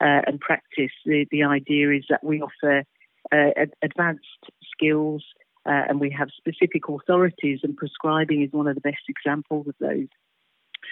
uh, 0.00 0.22
and 0.26 0.40
practice, 0.40 0.90
the, 1.04 1.26
the 1.30 1.44
idea 1.44 1.92
is 1.92 2.04
that 2.10 2.24
we 2.24 2.42
offer 2.42 2.84
uh, 3.32 3.66
advanced 3.82 4.26
skills 4.72 5.22
uh, 5.66 5.82
and 5.88 6.00
we 6.00 6.10
have 6.10 6.28
specific 6.36 6.88
authorities, 6.88 7.60
and 7.62 7.76
prescribing 7.76 8.42
is 8.42 8.52
one 8.52 8.66
of 8.66 8.74
the 8.74 8.80
best 8.80 9.02
examples 9.08 9.68
of 9.68 9.74
those. 9.78 10.08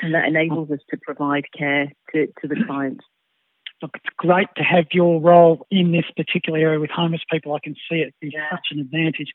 And 0.02 0.14
that 0.14 0.26
enables 0.26 0.70
us 0.70 0.80
to 0.90 0.98
provide 1.02 1.44
care 1.56 1.90
to, 2.12 2.26
to 2.40 2.48
the 2.48 2.62
clients 2.66 3.04
look, 3.82 3.92
it's 3.94 4.14
great 4.16 4.48
to 4.56 4.62
have 4.62 4.86
your 4.92 5.20
role 5.20 5.66
in 5.70 5.92
this 5.92 6.04
particular 6.16 6.58
area 6.58 6.80
with 6.80 6.90
homeless 6.90 7.22
people. 7.30 7.54
I 7.54 7.60
can 7.62 7.74
see 7.88 7.96
it 7.96 8.14
be 8.20 8.30
yeah. 8.32 8.50
such 8.50 8.68
an 8.70 8.80
advantage. 8.80 9.32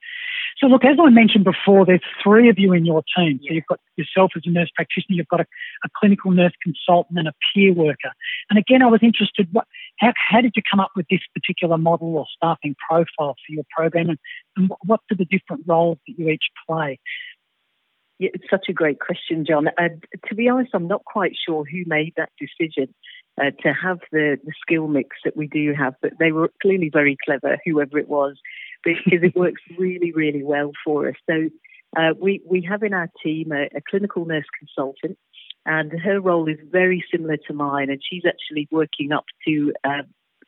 So, 0.58 0.68
look, 0.68 0.84
as 0.86 0.98
I 1.02 1.10
mentioned 1.10 1.46
before, 1.46 1.86
there's 1.86 2.04
three 2.22 2.50
of 2.50 2.60
you 2.60 2.74
in 2.74 2.86
your 2.86 3.04
team. 3.16 3.40
So, 3.42 3.54
you've 3.54 3.68
got 3.68 3.80
yourself 3.96 4.32
as 4.36 4.44
a 4.46 4.50
nurse 4.50 4.70
practitioner, 4.76 5.18
you've 5.18 5.28
got 5.28 5.42
a, 5.42 5.46
a 5.86 5.90
clinical 5.98 6.32
nurse 6.32 6.54
consultant, 6.62 7.18
and 7.18 7.28
a 7.28 7.34
peer 7.54 7.74
worker. 7.74 8.12
And 8.50 8.60
again, 8.60 8.82
I 8.82 8.88
was 8.88 9.00
interested, 9.02 9.48
what, 9.52 9.66
how, 10.00 10.14
how 10.16 10.42
did 10.42 10.54
you 10.56 10.64
come 10.70 10.80
up 10.80 10.92
with 10.96 11.08
this 11.10 11.22
particular 11.34 11.78
model 11.78 12.16
or 12.16 12.26
staffing 12.36 12.76
profile 12.88 13.36
for 13.36 13.50
your 13.50 13.66
program, 13.76 14.10
and, 14.10 14.20
and 14.58 14.72
what 14.86 15.02
are 15.12 15.18
the 15.18 15.26
different 15.26 15.64
roles 15.68 15.98
that 16.08 16.14
you 16.18 16.30
each 16.30 16.50
play? 16.68 17.00
Yeah, 18.20 18.30
it's 18.34 18.50
such 18.50 18.68
a 18.70 18.74
great 18.74 19.00
question, 19.00 19.44
John. 19.46 19.68
Uh, 19.68 19.90
to 20.28 20.36
be 20.36 20.48
honest, 20.48 20.72
I'm 20.74 20.88
not 20.88 21.04
quite 21.04 21.34
sure 21.46 21.66
who 21.66 21.84
made 21.88 22.14
that 22.16 22.30
decision 22.40 22.94
uh, 23.42 23.52
to 23.62 23.74
have 23.74 24.00
the, 24.12 24.38
the 24.44 24.54
skill 24.62 24.88
mix 24.88 25.18
that 25.26 25.36
we 25.36 25.48
do 25.48 25.74
have, 25.74 25.96
but 26.02 26.12
they 26.20 26.32
were 26.32 26.52
clearly 26.62 26.90
very 26.92 27.18
clever, 27.26 27.58
whoever 27.66 27.98
it 27.98 28.08
was, 28.08 28.38
because 28.84 29.24
it 29.24 29.36
works 29.36 29.62
really, 29.78 30.12
really 30.12 30.44
well 30.44 30.72
for 30.84 31.08
us. 31.08 31.16
So 31.30 31.50
uh, 31.98 32.14
we, 32.20 32.42
we 32.50 32.66
have 32.70 32.84
in 32.84 32.94
our 32.94 33.10
team 33.24 33.52
a, 33.52 33.64
a 33.76 33.82
clinical 33.90 34.26
nurse 34.26 34.46
consultant, 34.58 35.18
and 35.66 35.92
her 36.00 36.20
role 36.20 36.48
is 36.50 36.58
very 36.70 37.04
similar 37.12 37.38
to 37.48 37.54
mine, 37.54 37.90
and 37.90 38.02
she's 38.08 38.24
actually 38.28 38.68
working 38.72 39.12
up 39.12 39.26
to 39.48 39.74
uh, 39.84 40.04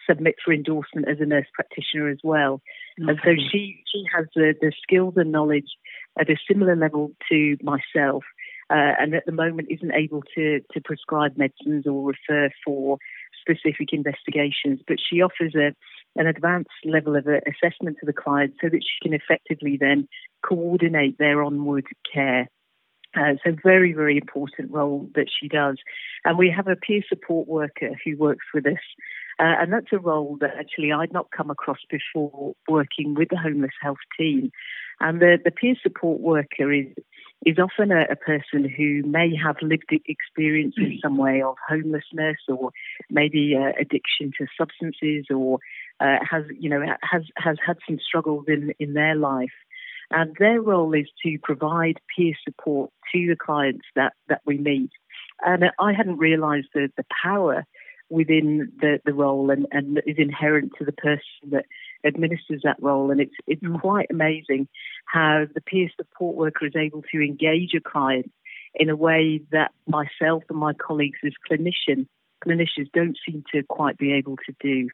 submit 0.08 0.36
for 0.44 0.54
endorsement 0.54 1.08
as 1.08 1.18
a 1.20 1.26
nurse 1.26 1.48
practitioner 1.54 2.10
as 2.10 2.20
well. 2.24 2.62
Okay. 3.02 3.10
And 3.10 3.20
so 3.24 3.32
she, 3.52 3.84
she 3.92 4.04
has 4.16 4.26
the, 4.36 4.54
the 4.60 4.72
skills 4.84 5.14
and 5.18 5.32
knowledge 5.32 5.70
at 6.20 6.30
a 6.30 6.36
similar 6.48 6.76
level 6.76 7.12
to 7.32 7.58
myself. 7.64 8.24
Uh, 8.70 8.98
and 9.00 9.14
at 9.14 9.26
the 9.26 9.32
moment 9.32 9.68
isn't 9.70 9.94
able 9.94 10.24
to, 10.34 10.60
to 10.74 10.82
prescribe 10.84 11.38
medicines 11.38 11.86
or 11.86 12.12
refer 12.12 12.50
for 12.66 12.98
specific 13.40 13.90
investigations, 13.94 14.80
but 14.88 14.98
she 14.98 15.22
offers 15.22 15.54
a, 15.56 15.76
an 16.20 16.26
advanced 16.26 16.70
level 16.84 17.16
of 17.16 17.28
assessment 17.28 17.98
to 18.00 18.06
the 18.06 18.14
client 18.14 18.54
so 18.60 18.70
that 18.70 18.82
she 18.82 19.08
can 19.08 19.14
effectively 19.14 19.78
then 19.80 20.08
coordinate 20.44 21.18
their 21.18 21.44
onward 21.44 21.86
care. 22.12 22.48
Uh, 23.18 23.36
a 23.46 23.52
very, 23.64 23.94
very 23.94 24.18
important 24.18 24.70
role 24.72 25.10
that 25.16 25.28
she 25.40 25.48
does. 25.48 25.78
And 26.26 26.38
we 26.38 26.54
have 26.54 26.68
a 26.68 26.76
peer 26.76 27.02
support 27.08 27.48
worker 27.48 27.92
who 28.04 28.18
works 28.18 28.46
with 28.54 28.66
us. 28.66 28.74
Uh, 29.40 29.56
and 29.62 29.72
that's 29.72 29.94
a 29.94 30.00
role 30.00 30.38
that 30.42 30.56
actually 30.60 30.92
I'd 30.92 31.14
not 31.14 31.32
come 31.32 31.50
across 31.50 31.78
before 31.90 32.56
working 32.68 33.14
with 33.14 33.30
the 33.30 33.38
homeless 33.38 33.72
health 33.82 34.04
team. 34.20 34.52
And 35.00 35.22
the, 35.22 35.38
the 35.44 35.52
peer 35.52 35.76
support 35.82 36.20
worker 36.20 36.74
is 36.74 36.88
is 37.46 37.58
often 37.60 37.92
a, 37.92 38.06
a, 38.12 38.16
person 38.16 38.68
who 38.68 39.04
may 39.08 39.36
have 39.36 39.58
lived 39.62 39.92
experience 40.06 40.76
in 40.78 41.00
some 41.02 41.18
way 41.18 41.42
of 41.42 41.56
homelessness 41.68 42.38
or 42.48 42.72
maybe 43.10 43.56
uh, 43.56 43.72
addiction 43.80 44.32
to 44.38 44.48
substances 44.58 45.26
or 45.30 45.60
uh, 46.00 46.18
has 46.30 46.44
you 46.60 46.70
know 46.70 46.82
has 47.02 47.24
has 47.38 47.58
had 47.66 47.78
some 47.88 48.00
struggles 48.06 48.46
in 48.48 48.74
in 48.80 48.94
their 48.94 49.16
life. 49.16 49.54
And 50.12 50.36
their 50.40 50.62
role 50.62 50.94
is 50.94 51.08
to 51.24 51.38
provide 51.42 52.00
peer 52.16 52.34
support 52.44 52.92
to 53.14 53.28
the 53.28 53.36
clients 53.36 53.86
that 53.96 54.14
that 54.30 54.42
we 54.46 54.58
meet. 54.58 54.92
And 55.46 55.66
I 55.80 55.94
hadn't 55.94 56.18
realized 56.18 56.68
the 56.74 56.90
the 56.98 57.06
power 57.24 57.66
within 58.10 58.72
the, 58.80 59.00
the 59.04 59.14
role 59.14 59.50
and, 59.50 59.66
and 59.72 59.98
is 60.06 60.18
inherent 60.18 60.72
to 60.78 60.86
the 60.86 60.92
person 60.92 61.50
that 61.52 61.66
administers 62.06 62.62
that 62.64 62.78
role. 62.82 63.12
And 63.12 63.20
it's 63.20 63.36
it's 63.48 63.64
mm. 63.64 63.80
quite 63.80 64.08
amazing 64.10 64.68
how 65.06 65.46
the 65.54 65.62
peer 65.62 65.90
support 65.96 66.36
worker 66.36 66.66
is 66.66 66.76
able 66.76 67.04
to 67.12 67.22
engage 67.22 67.74
a 67.74 67.82
client 67.82 68.32
in 68.76 68.90
a 68.90 68.96
way 68.96 69.42
that 69.52 69.72
myself 69.88 70.44
and 70.50 70.60
my 70.60 70.74
colleagues 70.74 71.20
as 71.26 71.34
clinician 71.50 72.08
clinicians 72.46 72.92
don't 72.94 73.18
seem 73.26 73.44
to 73.54 73.64
quite 73.64 73.98
be 73.98 74.14
able 74.14 74.38
to 74.38 74.54
do. 74.60 74.90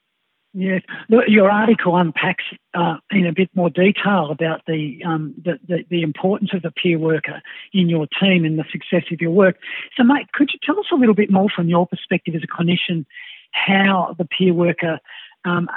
Yes, 0.53 0.81
your 1.07 1.49
article 1.49 1.95
unpacks 1.95 2.43
uh, 2.73 2.97
in 3.09 3.25
a 3.25 3.31
bit 3.31 3.49
more 3.55 3.69
detail 3.69 4.31
about 4.31 4.61
the, 4.67 5.01
um, 5.05 5.33
the, 5.41 5.57
the, 5.65 5.85
the 5.89 6.01
importance 6.01 6.51
of 6.53 6.61
the 6.61 6.71
peer 6.71 6.99
worker 6.99 7.41
in 7.71 7.87
your 7.87 8.05
team 8.21 8.43
and 8.43 8.59
the 8.59 8.65
success 8.69 9.03
of 9.13 9.21
your 9.21 9.31
work. 9.31 9.55
So, 9.95 10.03
mate, 10.03 10.29
could 10.33 10.49
you 10.51 10.59
tell 10.61 10.77
us 10.77 10.87
a 10.91 10.95
little 10.95 11.15
bit 11.15 11.31
more 11.31 11.47
from 11.55 11.69
your 11.69 11.87
perspective 11.87 12.35
as 12.35 12.41
a 12.43 12.47
clinician 12.47 13.05
how 13.51 14.13
the 14.17 14.25
peer 14.25 14.53
worker, 14.53 14.99
um, 15.45 15.69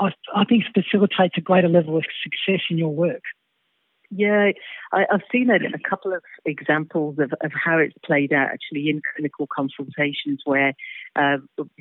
I, 0.00 0.10
I 0.34 0.44
think, 0.44 0.64
facilitates 0.74 1.34
a 1.36 1.40
greater 1.40 1.68
level 1.68 1.96
of 1.96 2.04
success 2.22 2.62
in 2.70 2.78
your 2.78 2.94
work? 2.94 3.22
Yeah, 4.10 4.52
I, 4.92 5.04
have 5.10 5.22
seen 5.32 5.50
a, 5.50 5.56
a, 5.56 5.88
couple 5.88 6.12
of 6.12 6.22
examples 6.44 7.18
of, 7.18 7.32
of 7.42 7.50
how 7.52 7.78
it's 7.78 7.96
played 8.04 8.32
out 8.32 8.48
actually 8.52 8.88
in 8.88 9.02
clinical 9.14 9.48
consultations 9.54 10.42
where, 10.44 10.74
uh, 11.16 11.38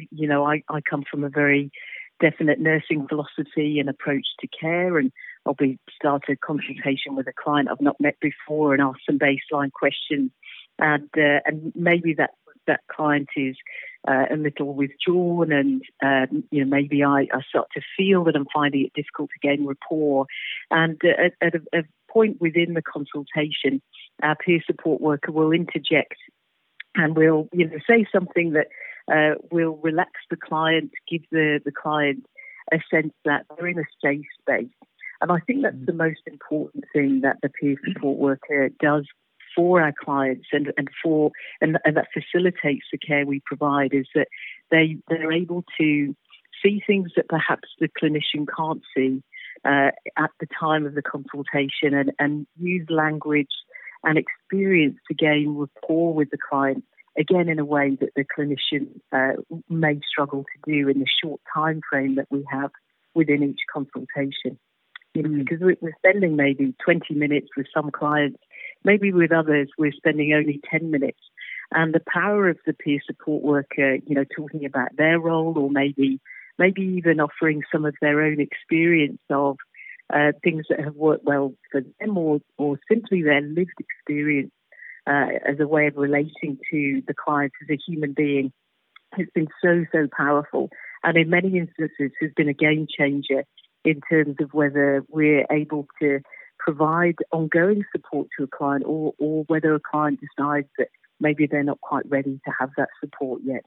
you 0.09 0.27
know, 0.27 0.43
I, 0.45 0.63
I 0.69 0.81
come 0.81 1.03
from 1.09 1.23
a 1.23 1.29
very 1.29 1.71
definite 2.19 2.59
nursing 2.59 3.07
philosophy 3.07 3.79
and 3.79 3.89
approach 3.89 4.25
to 4.39 4.47
care. 4.47 4.97
And 4.97 5.11
I'll 5.45 5.53
be 5.53 5.77
start 5.95 6.23
a 6.29 6.35
consultation 6.35 7.15
with 7.15 7.27
a 7.27 7.33
client 7.33 7.69
I've 7.69 7.81
not 7.81 8.01
met 8.01 8.17
before 8.19 8.73
and 8.73 8.81
ask 8.81 8.97
some 9.05 9.19
baseline 9.19 9.71
questions. 9.71 10.31
And 10.79 11.09
uh, 11.15 11.39
and 11.45 11.71
maybe 11.75 12.15
that 12.15 12.31
that 12.67 12.81
client 12.91 13.29
is 13.35 13.55
uh, 14.07 14.25
a 14.31 14.35
little 14.35 14.73
withdrawn, 14.73 15.51
and 15.51 15.81
um, 16.03 16.43
you 16.51 16.63
know 16.63 16.69
maybe 16.69 17.03
I, 17.03 17.27
I 17.33 17.41
start 17.49 17.67
to 17.73 17.81
feel 17.97 18.23
that 18.25 18.35
I'm 18.35 18.47
finding 18.53 18.85
it 18.85 18.93
difficult 18.93 19.29
to 19.31 19.47
gain 19.47 19.65
rapport. 19.65 20.27
And 20.71 20.99
uh, 21.03 21.25
at, 21.25 21.33
at 21.41 21.61
a, 21.61 21.79
a 21.79 21.83
point 22.11 22.39
within 22.39 22.73
the 22.73 22.81
consultation, 22.81 23.81
our 24.21 24.35
peer 24.35 24.61
support 24.65 25.01
worker 25.01 25.31
will 25.31 25.51
interject 25.51 26.15
and 26.95 27.15
will 27.15 27.49
you 27.51 27.67
know 27.67 27.77
say 27.87 28.05
something 28.11 28.53
that 28.53 28.67
uh, 29.11 29.35
will 29.51 29.77
relax 29.83 30.11
the 30.29 30.37
client, 30.37 30.91
give 31.09 31.21
the, 31.31 31.59
the 31.63 31.71
client 31.71 32.25
a 32.71 32.77
sense 32.91 33.13
that 33.25 33.45
they're 33.57 33.67
in 33.67 33.79
a 33.79 33.83
safe 34.03 34.25
space. 34.41 34.73
And 35.21 35.31
I 35.31 35.39
think 35.45 35.63
that's 35.63 35.75
mm. 35.75 35.85
the 35.85 35.93
most 35.93 36.21
important 36.27 36.85
thing 36.93 37.21
that 37.21 37.37
the 37.41 37.49
peer 37.49 37.75
support 37.87 38.17
worker 38.17 38.69
does 38.79 39.05
for 39.55 39.81
our 39.81 39.93
clients 40.03 40.47
and, 40.51 40.71
and 40.77 40.89
for 41.01 41.31
and, 41.61 41.77
and 41.85 41.97
that 41.97 42.07
facilitates 42.13 42.85
the 42.91 42.97
care 42.97 43.25
we 43.25 43.41
provide 43.45 43.93
is 43.93 44.07
that 44.13 44.27
they 44.71 44.97
they're 45.07 45.31
able 45.31 45.63
to 45.79 46.15
see 46.63 46.81
things 46.85 47.11
that 47.15 47.27
perhaps 47.27 47.69
the 47.79 47.89
clinician 48.01 48.45
can't 48.55 48.81
see 48.95 49.21
uh, 49.63 49.91
at 50.17 50.31
the 50.39 50.47
time 50.59 50.85
of 50.85 50.95
the 50.95 51.01
consultation 51.01 51.93
and, 51.93 52.11
and 52.19 52.47
use 52.59 52.87
language 52.89 53.47
and 54.03 54.17
experience 54.17 54.97
to 55.07 55.13
gain 55.13 55.55
rapport 55.57 56.13
with 56.13 56.29
the 56.29 56.37
client 56.49 56.83
again 57.17 57.49
in 57.49 57.59
a 57.59 57.65
way 57.65 57.97
that 57.99 58.09
the 58.15 58.25
clinician 58.25 58.87
uh, 59.11 59.41
may 59.69 59.99
struggle 60.07 60.43
to 60.43 60.71
do 60.71 60.89
in 60.89 60.99
the 60.99 61.07
short 61.23 61.41
time 61.53 61.81
frame 61.89 62.15
that 62.15 62.27
we 62.29 62.45
have 62.49 62.71
within 63.13 63.43
each 63.43 63.61
consultation. 63.73 64.59
You 65.13 65.23
know, 65.23 65.43
because 65.43 65.59
we're 65.61 65.95
spending 65.97 66.35
maybe 66.35 66.75
20 66.83 67.13
minutes 67.13 67.47
with 67.55 67.67
some 67.73 67.89
clients, 67.89 68.37
maybe 68.85 69.11
with 69.11 69.31
others 69.31 69.69
we're 69.77 69.91
spending 69.91 70.33
only 70.33 70.61
10 70.71 70.91
minutes. 70.91 71.19
And 71.71 71.93
the 71.93 72.01
power 72.07 72.47
of 72.47 72.57
the 72.65 72.73
peer 72.73 72.99
support 73.05 73.43
worker, 73.43 73.95
you 73.95 74.15
know, 74.15 74.25
talking 74.35 74.65
about 74.65 74.95
their 74.95 75.19
role 75.19 75.57
or 75.57 75.69
maybe 75.69 76.21
maybe 76.57 76.83
even 76.83 77.19
offering 77.19 77.63
some 77.69 77.83
of 77.83 77.95
their 78.01 78.21
own 78.21 78.39
experience 78.39 79.19
of 79.29 79.57
uh, 80.13 80.31
things 80.43 80.65
that 80.69 80.79
have 80.79 80.95
worked 80.95 81.25
well 81.25 81.53
for 81.71 81.81
them 81.81 82.17
or, 82.17 82.39
or 82.57 82.79
simply 82.87 83.23
their 83.23 83.41
lived 83.41 83.73
experience 83.79 84.51
uh, 85.07 85.27
as 85.45 85.59
a 85.59 85.67
way 85.67 85.87
of 85.87 85.97
relating 85.97 86.57
to 86.71 87.01
the 87.07 87.13
client 87.13 87.51
as 87.61 87.69
a 87.69 87.79
human 87.85 88.13
being 88.13 88.53
has 89.13 89.27
been 89.33 89.47
so, 89.61 89.85
so 89.91 90.07
powerful. 90.15 90.69
And 91.03 91.17
in 91.17 91.29
many 91.29 91.57
instances 91.57 92.11
has 92.21 92.31
been 92.35 92.49
a 92.49 92.53
game 92.53 92.87
changer 92.87 93.43
in 93.83 94.01
terms 94.09 94.37
of 94.41 94.53
whether 94.53 95.03
we're 95.09 95.45
able 95.51 95.87
to 96.01 96.19
provide 96.65 97.15
ongoing 97.31 97.83
support 97.95 98.27
to 98.37 98.43
a 98.43 98.47
client 98.47 98.83
or, 98.87 99.13
or 99.19 99.43
whether 99.43 99.75
a 99.75 99.79
client 99.79 100.19
decides 100.19 100.67
that 100.77 100.87
maybe 101.19 101.47
they're 101.47 101.63
not 101.63 101.79
quite 101.81 102.09
ready 102.09 102.39
to 102.43 102.51
have 102.59 102.71
that 102.77 102.89
support 102.99 103.41
yet. 103.45 103.63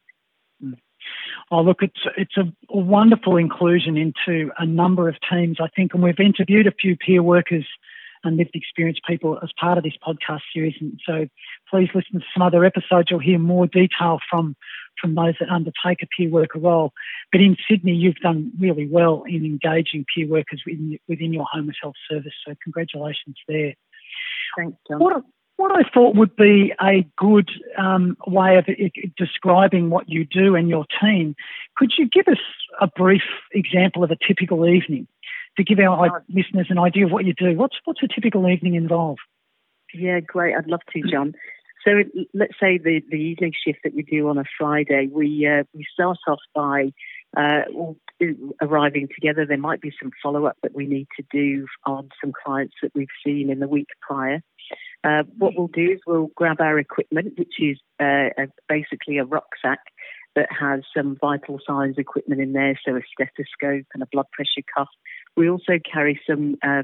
Mm. 0.62 0.74
Oh, 1.50 1.62
look, 1.62 1.78
it's 1.80 2.00
it's 2.16 2.36
a, 2.36 2.52
wonderful 2.68 3.36
inclusion 3.36 3.96
into 3.96 4.50
a 4.58 4.66
number 4.66 5.08
of 5.08 5.14
teams, 5.30 5.58
I 5.60 5.68
think, 5.74 5.94
and 5.94 6.02
we've 6.02 6.18
interviewed 6.18 6.66
a 6.66 6.72
few 6.72 6.96
peer 6.96 7.22
workers 7.22 7.64
and 8.24 8.36
lived 8.36 8.50
experience 8.54 8.98
people 9.06 9.38
as 9.42 9.50
part 9.58 9.78
of 9.78 9.84
this 9.84 9.96
podcast 10.06 10.40
series. 10.52 10.74
And 10.80 11.00
so 11.06 11.28
please 11.70 11.88
listen 11.94 12.20
to 12.20 12.26
some 12.34 12.42
other 12.42 12.64
episodes. 12.64 13.08
You'll 13.10 13.20
hear 13.20 13.38
more 13.38 13.68
detail 13.68 14.18
from, 14.28 14.56
from 15.00 15.14
those 15.14 15.34
that 15.40 15.48
undertake 15.48 16.02
a 16.02 16.06
peer 16.06 16.30
worker 16.30 16.58
role. 16.58 16.92
But 17.32 17.40
in 17.40 17.56
Sydney, 17.68 17.92
you've 17.92 18.16
done 18.16 18.52
really 18.58 18.86
well 18.86 19.24
in 19.26 19.44
engaging 19.44 20.04
peer 20.14 20.26
workers 20.26 20.62
within, 20.66 20.98
within 21.08 21.32
your 21.32 21.46
homeless 21.50 21.76
health 21.82 21.96
service. 22.10 22.32
So 22.46 22.54
congratulations 22.62 23.36
there. 23.46 23.74
Thanks, 24.56 24.76
John. 24.88 25.00
What, 25.00 25.22
what 25.56 25.72
I 25.72 25.88
thought 25.92 26.14
would 26.14 26.36
be 26.36 26.72
a 26.80 27.06
good 27.16 27.50
um, 27.76 28.16
way 28.26 28.56
of 28.56 28.66
describing 29.16 29.90
what 29.90 30.08
you 30.08 30.24
do 30.24 30.54
and 30.54 30.68
your 30.68 30.86
team, 31.00 31.34
could 31.76 31.92
you 31.98 32.08
give 32.08 32.28
us 32.28 32.38
a 32.80 32.86
brief 32.86 33.22
example 33.52 34.04
of 34.04 34.10
a 34.10 34.16
typical 34.26 34.68
evening? 34.68 35.06
to 35.58 35.64
give 35.64 35.78
our 35.80 36.24
listeners 36.28 36.68
an 36.70 36.78
idea 36.78 37.04
of 37.04 37.12
what 37.12 37.24
you 37.24 37.34
do. 37.34 37.54
What's 37.54 37.76
what's 37.84 38.02
a 38.02 38.08
typical 38.08 38.48
evening 38.48 38.74
involve? 38.74 39.18
Yeah, 39.92 40.20
great. 40.20 40.54
I'd 40.54 40.68
love 40.68 40.80
to, 40.92 41.02
John. 41.10 41.34
So 41.86 41.92
let's 42.34 42.54
say 42.60 42.78
the, 42.78 43.00
the 43.08 43.16
evening 43.16 43.52
shift 43.64 43.80
that 43.84 43.94
we 43.94 44.02
do 44.02 44.28
on 44.28 44.38
a 44.38 44.44
Friday, 44.58 45.08
we 45.10 45.46
uh, 45.46 45.64
we 45.74 45.84
start 45.92 46.18
off 46.26 46.40
by 46.54 46.92
uh, 47.36 47.62
arriving 48.60 49.08
together. 49.14 49.46
There 49.46 49.58
might 49.58 49.80
be 49.80 49.92
some 50.00 50.10
follow 50.22 50.46
up 50.46 50.56
that 50.62 50.74
we 50.74 50.86
need 50.86 51.06
to 51.18 51.24
do 51.30 51.66
on 51.86 52.08
some 52.22 52.32
clients 52.44 52.74
that 52.82 52.92
we've 52.94 53.06
seen 53.24 53.50
in 53.50 53.60
the 53.60 53.68
week 53.68 53.88
prior. 54.00 54.42
Uh, 55.04 55.22
what 55.36 55.54
we'll 55.56 55.68
do 55.68 55.92
is 55.92 56.00
we'll 56.06 56.30
grab 56.34 56.60
our 56.60 56.78
equipment, 56.78 57.38
which 57.38 57.54
is 57.60 57.78
uh, 58.00 58.30
a, 58.36 58.48
basically 58.68 59.18
a 59.18 59.24
rucksack 59.24 59.78
that 60.34 60.48
has 60.50 60.80
some 60.96 61.16
vital 61.20 61.58
signs 61.66 61.96
equipment 61.98 62.40
in 62.40 62.52
there, 62.52 62.78
so 62.84 62.96
a 62.96 63.00
stethoscope 63.12 63.86
and 63.94 64.02
a 64.02 64.06
blood 64.12 64.26
pressure 64.32 64.64
cuff, 64.76 64.88
we 65.36 65.48
also 65.48 65.78
carry 65.90 66.20
some 66.28 66.56
uh, 66.62 66.82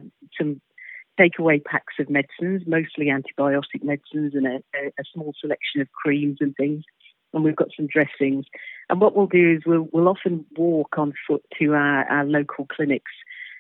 some 1.17 1.29
takeaway 1.29 1.63
packs 1.65 1.95
of 1.99 2.11
medicines, 2.11 2.63
mostly 2.67 3.07
antibiotic 3.07 3.83
medicines, 3.83 4.35
and 4.35 4.47
a, 4.47 4.63
a, 4.99 5.05
small 5.13 5.33
selection 5.41 5.81
of 5.81 5.93
creams 5.93 6.39
and 6.41 6.55
things. 6.57 6.85
And 7.33 7.45
we've 7.45 7.57
got 7.57 7.69
some 7.77 7.87
dressings. 7.87 8.47
And 8.89 9.01
what 9.01 9.17
we'll 9.17 9.27
do 9.27 9.55
is 9.57 9.63
we'll, 9.67 9.89
we'll 9.93 10.09
often 10.09 10.47
walk 10.57 10.99
on 10.99 11.13
foot 11.27 11.43
to 11.59 11.75
our, 11.75 12.05
our 12.05 12.25
local 12.25 12.67
clinics 12.67 13.13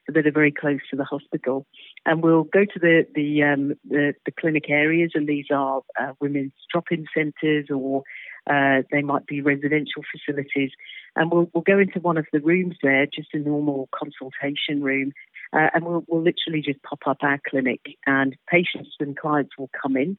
that 0.06 0.26
are 0.26 0.32
very 0.32 0.52
close 0.52 0.80
to 0.90 0.96
the 0.96 1.04
hospital. 1.04 1.66
And 2.06 2.22
we'll 2.22 2.44
go 2.44 2.64
to 2.64 2.78
the 2.78 3.06
the, 3.14 3.42
um, 3.42 3.74
the, 3.88 4.14
the 4.26 4.32
clinic 4.32 4.68
areas, 4.68 5.12
and 5.14 5.26
these 5.26 5.46
are 5.50 5.82
uh, 6.00 6.12
women's 6.20 6.52
drop-in 6.70 7.06
centres 7.14 7.68
or 7.70 8.02
Uh, 8.46 8.82
they 8.92 9.00
might 9.00 9.26
be 9.26 9.40
residential 9.40 10.02
facilities. 10.12 10.70
And 11.16 11.30
we'll, 11.30 11.48
we'll 11.54 11.62
go 11.62 11.78
into 11.78 11.98
one 12.00 12.18
of 12.18 12.26
the 12.30 12.40
rooms 12.40 12.76
there, 12.82 13.06
just 13.06 13.32
a 13.32 13.38
normal 13.38 13.88
consultation 13.90 14.82
room, 14.82 15.12
uh, 15.54 15.70
and 15.74 15.84
we'll, 15.84 16.04
we'll 16.08 16.22
literally 16.22 16.62
just 16.62 16.82
pop 16.82 17.00
up 17.06 17.18
our 17.22 17.40
clinic. 17.48 17.80
And 18.06 18.36
patients 18.50 18.90
and 19.00 19.16
clients 19.16 19.52
will 19.58 19.70
come 19.80 19.96
in 19.96 20.18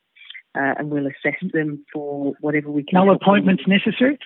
uh, 0.56 0.76
and 0.78 0.90
we'll 0.90 1.08
assess 1.08 1.40
them 1.54 1.86
for 1.94 2.34
whatever 2.40 2.72
we 2.72 2.84
can. 2.84 3.06
No 3.06 3.12
appointments 3.12 3.64
necessary? 3.68 4.18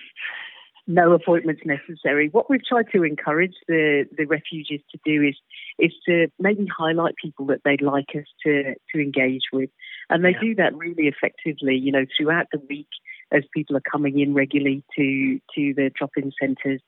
no 0.90 1.12
appointments 1.12 1.62
necessary. 1.64 2.28
What 2.30 2.50
we've 2.50 2.64
tried 2.64 2.86
to 2.92 3.04
encourage 3.04 3.54
the, 3.68 4.06
the 4.16 4.24
refugees 4.24 4.80
to 4.90 4.98
do 5.04 5.22
is 5.22 5.36
is 5.78 5.92
to 6.06 6.26
maybe 6.38 6.66
highlight 6.66 7.14
people 7.22 7.46
that 7.46 7.60
they'd 7.64 7.80
like 7.80 8.08
us 8.14 8.26
to, 8.44 8.74
to 8.92 9.00
engage 9.00 9.44
with. 9.52 9.70
And 10.10 10.24
they 10.24 10.32
yeah. 10.32 10.40
do 10.40 10.54
that 10.56 10.76
really 10.76 11.06
effectively, 11.06 11.76
you 11.76 11.92
know, 11.92 12.04
throughout 12.16 12.46
the 12.52 12.60
week 12.68 12.88
as 13.32 13.44
people 13.54 13.76
are 13.76 13.90
coming 13.90 14.18
in 14.18 14.34
regularly 14.34 14.82
to 14.96 15.38
to 15.54 15.74
the 15.74 15.90
drop-in 15.96 16.32
centres. 16.40 16.80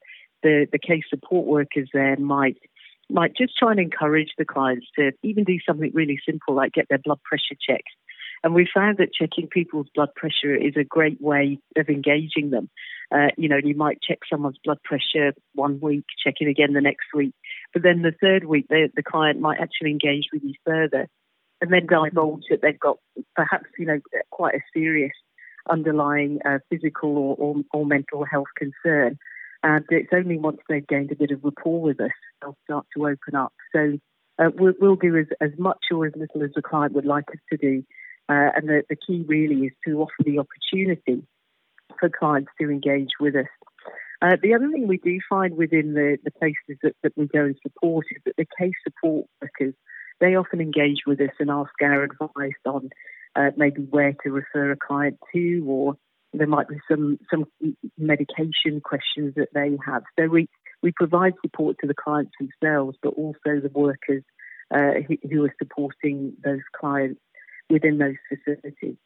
The 0.43 0.67
the 0.73 0.79
case 0.79 1.05
support 1.09 1.47
workers 1.47 1.88
there 1.93 2.17
might 2.17 2.59
might 3.12 3.37
just 3.37 3.57
try 3.57 3.71
and 3.71 3.81
encourage 3.81 4.33
the 4.38 4.45
clients 4.45 4.87
to 4.99 5.12
even 5.23 5.45
do 5.45 5.59
something 5.66 5.90
really 5.95 6.19
simple 6.26 6.54
like 6.54 6.73
get 6.73 6.87
their 6.88 6.99
blood 6.99 7.21
pressure 7.25 7.57
checked 7.69 7.90
and 8.45 8.54
we 8.54 8.69
found 8.73 8.99
that 8.99 9.14
checking 9.14 9.47
people's 9.47 9.87
blood 9.95 10.14
pressure 10.16 10.54
is 10.54 10.75
a 10.76 10.85
great 10.85 11.21
way 11.21 11.59
of 11.76 11.88
engaging 11.88 12.50
them. 12.50 12.69
Uh, 13.14 13.28
you 13.37 13.49
know, 13.49 13.59
you 13.62 13.76
might 13.76 14.02
check 14.02 14.19
someone's 14.28 14.59
blood 14.64 14.83
pressure 14.83 15.33
one 15.54 15.78
week, 15.81 16.04
check 16.25 16.35
it 16.40 16.49
again 16.49 16.73
the 16.73 16.81
next 16.81 17.07
week, 17.14 17.35
but 17.73 17.83
then 17.83 18.02
the 18.02 18.14
third 18.21 18.45
week, 18.45 18.66
the, 18.69 18.88
the 18.97 19.02
client 19.02 19.40
might 19.40 19.61
actually 19.61 19.90
engage 19.90 20.25
with 20.33 20.42
you 20.42 20.54
further 20.64 21.09
and 21.61 21.73
then 21.73 21.87
divulge 21.87 22.42
that 22.50 22.62
they've 22.62 22.81
got 22.81 22.99
perhaps, 23.37 23.66
you 23.78 23.87
know, 23.87 24.00
quite 24.31 24.57
a 24.57 24.61
serious 24.75 25.12
underlying 25.71 26.40
uh, 26.45 26.59
physical 26.69 27.16
or, 27.16 27.37
or, 27.38 27.54
or 27.73 27.87
mental 27.87 28.25
health 28.25 28.49
concern. 28.57 29.16
And 29.62 29.85
it's 29.90 30.12
only 30.12 30.38
once 30.38 30.59
they've 30.69 30.87
gained 30.87 31.12
a 31.12 31.16
bit 31.16 31.31
of 31.31 31.45
rapport 31.45 31.81
with 31.81 32.00
us, 32.00 32.11
they'll 32.40 32.57
start 32.64 32.87
to 32.97 33.07
open 33.07 33.35
up. 33.37 33.52
So 33.73 33.99
uh, 34.38 34.50
we'll, 34.54 34.75
we'll, 34.81 34.97
do 34.97 35.16
as, 35.16 35.26
as 35.40 35.50
much 35.59 35.85
or 35.92 36.07
as 36.07 36.14
little 36.16 36.42
as 36.42 36.50
the 36.54 36.62
client 36.62 36.95
would 36.95 37.04
like 37.04 37.28
us 37.31 37.40
to 37.50 37.57
do 37.57 37.85
uh, 38.28 38.50
and 38.54 38.69
the, 38.69 38.83
the 38.88 38.97
key 38.97 39.25
really 39.26 39.66
is 39.66 39.73
to 39.87 40.00
offer 40.00 40.23
the 40.25 40.38
opportunity 40.38 41.23
for 41.99 42.09
clients 42.09 42.50
to 42.61 42.71
engage 42.71 43.11
with 43.21 43.35
us. 43.37 43.47
Uh, 44.23 44.37
the 44.40 44.54
other 44.54 44.71
thing 44.71 44.87
we 44.87 44.99
do 44.99 45.19
find 45.28 45.57
within 45.57 45.95
the, 45.95 46.16
the 46.25 46.31
places 46.31 46.78
that, 46.83 46.95
that 47.02 47.12
we 47.16 47.26
go 47.26 47.45
and 47.45 47.57
support 47.62 48.07
is 48.11 48.23
that 48.25 48.37
the 48.37 48.47
case 48.59 48.75
support 48.85 49.26
workers, 49.40 49.75
they 50.21 50.37
often 50.37 50.61
engage 50.61 51.00
with 51.07 51.21
us 51.21 51.35
and 51.40 51.50
ask 51.50 51.71
our 51.83 52.04
advice 52.04 52.52
on 52.64 52.90
uh, 53.35 53.50
maybe 53.57 53.83
where 53.83 54.14
to 54.23 54.31
refer 54.31 54.71
a 54.71 54.76
client 54.76 55.19
to, 55.35 55.64
or 55.66 55.97
there 56.33 56.47
might 56.47 56.69
be 56.69 56.77
some, 56.91 57.19
some 57.31 57.45
medication 57.99 58.81
questions 58.83 59.35
that 59.37 59.49
they 59.55 59.77
have. 59.85 60.03
So 60.19 60.27
we, 60.27 60.49
we 60.83 60.93
provide 60.93 61.35
support 61.43 61.77
to 61.81 61.87
the 61.87 61.95
clients 61.95 62.33
themselves, 62.39 62.97
but 63.03 63.15
also 63.15 63.61
the 63.61 63.71
workers 63.73 64.25
uh, 64.75 65.01
who, 65.07 65.17
who 65.31 65.45
are 65.45 65.55
supporting 65.59 66.35
those 66.43 66.62
clients 66.79 67.21
within 67.69 67.99
those 67.99 68.17
facilities. 68.29 68.97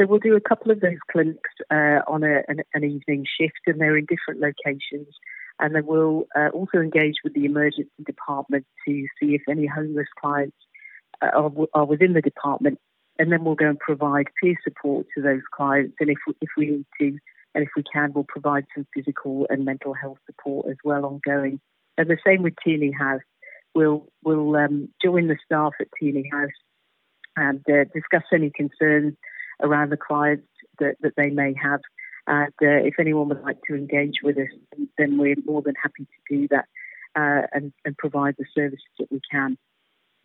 So 0.00 0.06
we'll 0.06 0.20
do 0.20 0.36
a 0.36 0.40
couple 0.40 0.70
of 0.70 0.80
those 0.80 0.98
clinics 1.10 1.50
uh, 1.70 2.00
on 2.06 2.22
a, 2.22 2.42
an, 2.46 2.60
an, 2.72 2.84
evening 2.84 3.24
shift, 3.38 3.60
and 3.66 3.80
they're 3.80 3.96
in 3.96 4.06
different 4.06 4.40
locations. 4.40 5.08
And 5.58 5.74
then 5.74 5.86
we'll 5.86 6.26
uh, 6.36 6.50
also 6.52 6.78
engage 6.78 7.16
with 7.24 7.34
the 7.34 7.44
emergency 7.44 7.90
department 8.06 8.64
to 8.86 9.06
see 9.20 9.34
if 9.34 9.42
any 9.48 9.66
homeless 9.66 10.06
clients 10.20 10.56
uh, 11.20 11.30
are, 11.34 11.50
are, 11.74 11.84
within 11.84 12.12
the 12.12 12.20
department. 12.20 12.78
And 13.18 13.32
then 13.32 13.44
we'll 13.44 13.54
go 13.54 13.68
and 13.68 13.78
provide 13.78 14.26
peer 14.40 14.54
support 14.62 15.06
to 15.14 15.22
those 15.22 15.42
clients. 15.52 15.96
And 16.00 16.10
if 16.10 16.18
we, 16.26 16.34
if 16.40 16.50
we 16.56 16.66
need 16.66 16.86
to, 17.00 17.18
and 17.54 17.64
if 17.64 17.70
we 17.76 17.82
can, 17.82 18.12
we'll 18.12 18.24
provide 18.24 18.66
some 18.74 18.86
physical 18.94 19.46
and 19.50 19.64
mental 19.64 19.94
health 19.94 20.18
support 20.26 20.66
as 20.70 20.76
well 20.84 21.04
ongoing. 21.04 21.60
And 21.96 22.08
the 22.08 22.18
same 22.24 22.42
with 22.42 22.54
Tierney 22.62 22.92
House. 22.92 23.22
We'll, 23.74 24.06
we'll 24.24 24.56
um, 24.56 24.88
join 25.02 25.28
the 25.28 25.36
staff 25.44 25.72
at 25.80 25.88
Tierney 25.98 26.28
House 26.32 26.50
and 27.36 27.60
uh, 27.68 27.84
discuss 27.94 28.24
any 28.32 28.50
concerns 28.50 29.14
around 29.62 29.90
the 29.90 29.96
clients 29.96 30.46
that, 30.78 30.96
that 31.00 31.14
they 31.16 31.30
may 31.30 31.54
have. 31.60 31.80
And 32.26 32.52
uh, 32.62 32.84
if 32.86 32.94
anyone 32.98 33.28
would 33.28 33.42
like 33.42 33.58
to 33.68 33.74
engage 33.74 34.16
with 34.22 34.36
us, 34.38 34.48
then 34.96 35.18
we're 35.18 35.36
more 35.46 35.62
than 35.62 35.74
happy 35.82 36.04
to 36.04 36.36
do 36.36 36.48
that 36.48 36.66
uh, 37.16 37.46
and, 37.52 37.72
and, 37.84 37.96
provide 37.96 38.34
the 38.38 38.44
services 38.54 38.84
that 38.98 39.10
we 39.10 39.20
can. 39.30 39.56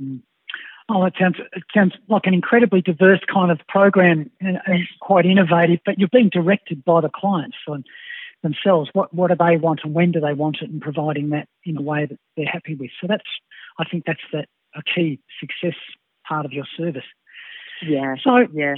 Mm. 0.01 0.21
Oh, 0.89 1.05
it 1.05 1.13
sounds 1.19 1.37
it 1.53 1.63
sounds 1.73 1.93
like 2.09 2.23
an 2.25 2.33
incredibly 2.33 2.81
diverse 2.81 3.21
kind 3.31 3.51
of 3.51 3.59
program 3.67 4.29
and, 4.41 4.59
and 4.65 4.87
quite 4.99 5.25
innovative. 5.25 5.79
But 5.85 5.97
you're 5.97 6.09
being 6.11 6.29
directed 6.29 6.83
by 6.83 7.01
the 7.01 7.09
clients 7.09 7.57
on 7.67 7.83
themselves. 8.41 8.89
What 8.93 9.13
what 9.13 9.29
do 9.29 9.35
they 9.39 9.57
want 9.57 9.81
and 9.83 9.93
when 9.93 10.11
do 10.11 10.19
they 10.19 10.33
want 10.33 10.57
it, 10.61 10.69
and 10.69 10.81
providing 10.81 11.29
that 11.29 11.47
in 11.65 11.77
a 11.77 11.81
way 11.81 12.05
that 12.05 12.19
they're 12.35 12.45
happy 12.45 12.75
with. 12.75 12.91
So 12.99 13.07
that's 13.07 13.23
I 13.79 13.85
think 13.85 14.03
that's 14.05 14.19
the, 14.31 14.45
a 14.75 14.83
key 14.83 15.19
success 15.39 15.77
part 16.27 16.45
of 16.45 16.51
your 16.51 16.65
service. 16.77 17.05
Yeah. 17.81 18.15
So 18.23 18.47
yeah. 18.53 18.75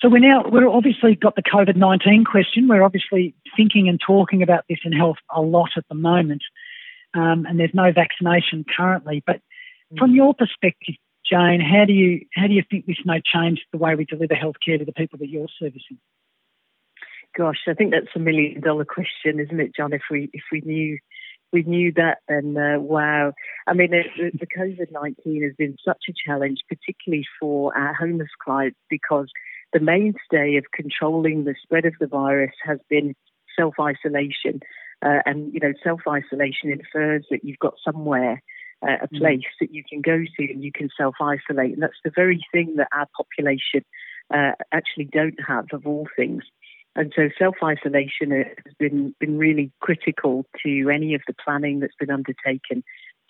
So 0.00 0.08
we're 0.08 0.18
now 0.18 0.44
we're 0.48 0.68
obviously 0.68 1.16
got 1.16 1.36
the 1.36 1.42
COVID 1.42 1.76
nineteen 1.76 2.24
question. 2.24 2.68
We're 2.68 2.82
obviously 2.82 3.34
thinking 3.56 3.88
and 3.88 4.00
talking 4.00 4.42
about 4.42 4.64
this 4.68 4.78
in 4.84 4.92
health 4.92 5.16
a 5.34 5.40
lot 5.40 5.70
at 5.76 5.84
the 5.88 5.94
moment, 5.94 6.42
um, 7.14 7.46
and 7.46 7.58
there's 7.58 7.74
no 7.74 7.92
vaccination 7.92 8.64
currently. 8.76 9.22
But 9.26 9.40
mm. 9.92 9.98
from 9.98 10.14
your 10.14 10.34
perspective, 10.34 10.96
Jane, 11.30 11.60
how 11.60 11.84
do 11.84 11.92
you 11.92 12.26
how 12.34 12.46
do 12.46 12.54
you 12.54 12.62
think 12.70 12.86
this 12.86 12.96
may 13.04 13.20
change 13.24 13.60
the 13.72 13.78
way 13.78 13.94
we 13.94 14.04
deliver 14.04 14.34
healthcare 14.34 14.78
to 14.78 14.84
the 14.84 14.92
people 14.92 15.18
that 15.18 15.28
you're 15.28 15.48
servicing? 15.58 15.98
Gosh, 17.36 17.58
I 17.68 17.74
think 17.74 17.90
that's 17.90 18.14
a 18.14 18.18
million 18.18 18.60
dollar 18.60 18.84
question, 18.84 19.40
isn't 19.40 19.60
it, 19.60 19.74
John? 19.76 19.92
If 19.92 20.02
we 20.10 20.30
if 20.32 20.44
we 20.52 20.60
knew 20.60 20.98
we 21.52 21.62
knew 21.62 21.92
that, 21.96 22.18
then 22.28 22.56
uh, 22.56 22.78
wow. 22.80 23.32
I 23.66 23.74
mean, 23.74 23.90
the, 23.90 24.30
the 24.38 24.46
COVID 24.46 24.90
19 24.92 25.42
has 25.42 25.52
been 25.56 25.76
such 25.84 26.04
a 26.08 26.12
challenge, 26.26 26.60
particularly 26.68 27.26
for 27.40 27.76
our 27.76 27.94
homeless 27.94 28.28
clients, 28.42 28.78
because 28.88 29.30
the 29.72 29.80
mainstay 29.80 30.56
of 30.56 30.64
controlling 30.74 31.44
the 31.44 31.54
spread 31.62 31.84
of 31.84 31.94
the 32.00 32.06
virus 32.06 32.54
has 32.64 32.78
been 32.88 33.14
self 33.58 33.74
isolation. 33.80 34.60
Uh, 35.04 35.20
and, 35.26 35.52
you 35.52 35.60
know, 35.60 35.74
self 35.84 36.00
isolation 36.08 36.70
infers 36.70 37.26
that 37.30 37.44
you've 37.44 37.58
got 37.58 37.74
somewhere, 37.84 38.42
uh, 38.82 38.96
a 39.02 39.08
mm. 39.08 39.18
place 39.18 39.40
mm. 39.40 39.58
that 39.60 39.72
you 39.72 39.82
can 39.88 40.00
go 40.00 40.18
to 40.18 40.52
and 40.52 40.62
you 40.62 40.72
can 40.72 40.88
self 40.96 41.16
isolate. 41.20 41.74
And 41.74 41.82
that's 41.82 42.00
the 42.04 42.12
very 42.14 42.44
thing 42.52 42.76
that 42.76 42.88
our 42.92 43.06
population 43.16 43.84
uh, 44.32 44.52
actually 44.72 45.06
don't 45.06 45.38
have, 45.46 45.66
of 45.72 45.86
all 45.86 46.06
things. 46.16 46.44
And 46.94 47.12
so 47.14 47.28
self 47.38 47.56
isolation 47.62 48.30
has 48.30 48.74
been, 48.78 49.14
been 49.20 49.38
really 49.38 49.70
critical 49.80 50.46
to 50.64 50.90
any 50.90 51.14
of 51.14 51.22
the 51.26 51.34
planning 51.44 51.80
that's 51.80 51.96
been 51.98 52.10
undertaken 52.10 52.82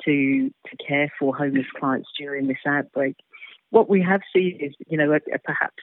to, 0.05 0.51
to 0.51 0.77
care 0.87 1.13
for 1.19 1.35
homeless 1.35 1.67
clients 1.79 2.09
during 2.19 2.47
this 2.47 2.59
outbreak. 2.67 3.17
What 3.71 3.89
we 3.89 4.01
have 4.03 4.21
seen 4.35 4.59
is, 4.61 4.75
you 4.87 4.97
know, 4.97 5.13
a, 5.13 5.17
a 5.35 5.39
perhaps 5.39 5.83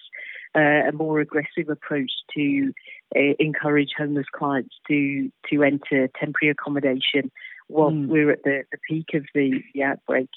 uh, 0.56 0.88
a 0.88 0.92
more 0.94 1.20
aggressive 1.20 1.70
approach 1.70 2.12
to 2.36 2.72
uh, 3.16 3.34
encourage 3.40 3.90
homeless 3.98 4.28
clients 4.34 4.76
to 4.88 5.32
to 5.52 5.64
enter 5.64 6.10
temporary 6.20 6.52
accommodation 6.52 7.32
while 7.68 7.92
mm. 7.92 8.08
we're 8.08 8.32
at 8.32 8.44
the, 8.44 8.64
the 8.72 8.78
peak 8.90 9.08
of 9.14 9.24
the, 9.34 9.62
the 9.74 9.84
outbreak. 9.84 10.30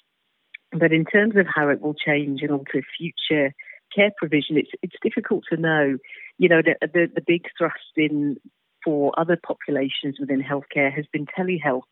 But 0.72 0.92
in 0.92 1.04
terms 1.04 1.36
of 1.36 1.46
how 1.52 1.68
it 1.68 1.80
will 1.80 1.94
change 1.94 2.42
and 2.42 2.50
alter 2.50 2.82
future 2.98 3.52
care 3.94 4.10
provision, 4.16 4.56
it's 4.56 4.70
it's 4.82 4.96
difficult 5.02 5.44
to 5.50 5.56
know. 5.56 5.96
You 6.38 6.48
know, 6.48 6.60
the 6.62 6.74
the, 6.86 7.06
the 7.14 7.22
big 7.26 7.46
thrust 7.56 7.76
in 7.96 8.36
for 8.84 9.12
other 9.18 9.36
populations 9.36 10.18
within 10.20 10.42
healthcare 10.42 10.92
has 10.94 11.06
been 11.12 11.26
telehealth, 11.26 11.82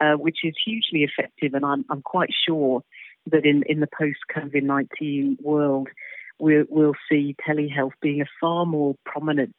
uh, 0.00 0.14
which 0.14 0.38
is 0.44 0.54
hugely 0.64 1.04
effective, 1.04 1.54
and 1.54 1.64
I'm 1.64 1.84
I'm 1.88 2.02
quite 2.02 2.30
sure 2.46 2.82
that 3.30 3.44
in 3.44 3.62
in 3.66 3.80
the 3.80 3.88
post 3.98 4.18
COVID 4.34 4.62
nineteen 4.62 5.38
world, 5.40 5.88
we'll, 6.38 6.64
we'll 6.68 6.94
see 7.10 7.36
telehealth 7.48 7.92
being 8.02 8.20
a 8.20 8.26
far 8.40 8.66
more 8.66 8.94
prominent 9.04 9.54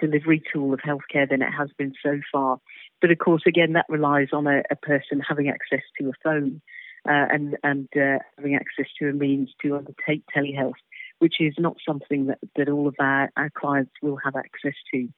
delivery 0.00 0.42
tool 0.52 0.74
of 0.74 0.80
healthcare 0.80 1.28
than 1.28 1.42
it 1.42 1.50
has 1.56 1.70
been 1.78 1.92
so 2.02 2.20
far. 2.30 2.58
But 3.02 3.10
of 3.10 3.18
course, 3.18 3.42
again, 3.46 3.74
that 3.74 3.86
relies 3.90 4.28
on 4.32 4.46
a, 4.46 4.62
a 4.70 4.76
person 4.76 5.20
having 5.20 5.50
access 5.50 5.82
to 6.00 6.08
a 6.08 6.12
phone 6.24 6.62
uh, 7.06 7.26
and 7.30 7.58
and 7.62 7.88
uh, 7.96 8.22
having 8.38 8.54
access 8.54 8.86
to 9.00 9.10
a 9.10 9.12
means 9.12 9.50
to 9.62 9.76
undertake 9.76 10.22
telehealth 10.34 10.80
which 11.22 11.36
is 11.38 11.54
not 11.56 11.76
something 11.86 12.26
that, 12.26 12.38
that 12.56 12.68
all 12.68 12.88
of 12.88 12.96
our, 12.98 13.30
our 13.36 13.48
clients 13.56 13.92
will 14.02 14.18
have 14.24 14.34
access 14.34 14.74
to. 14.92 15.08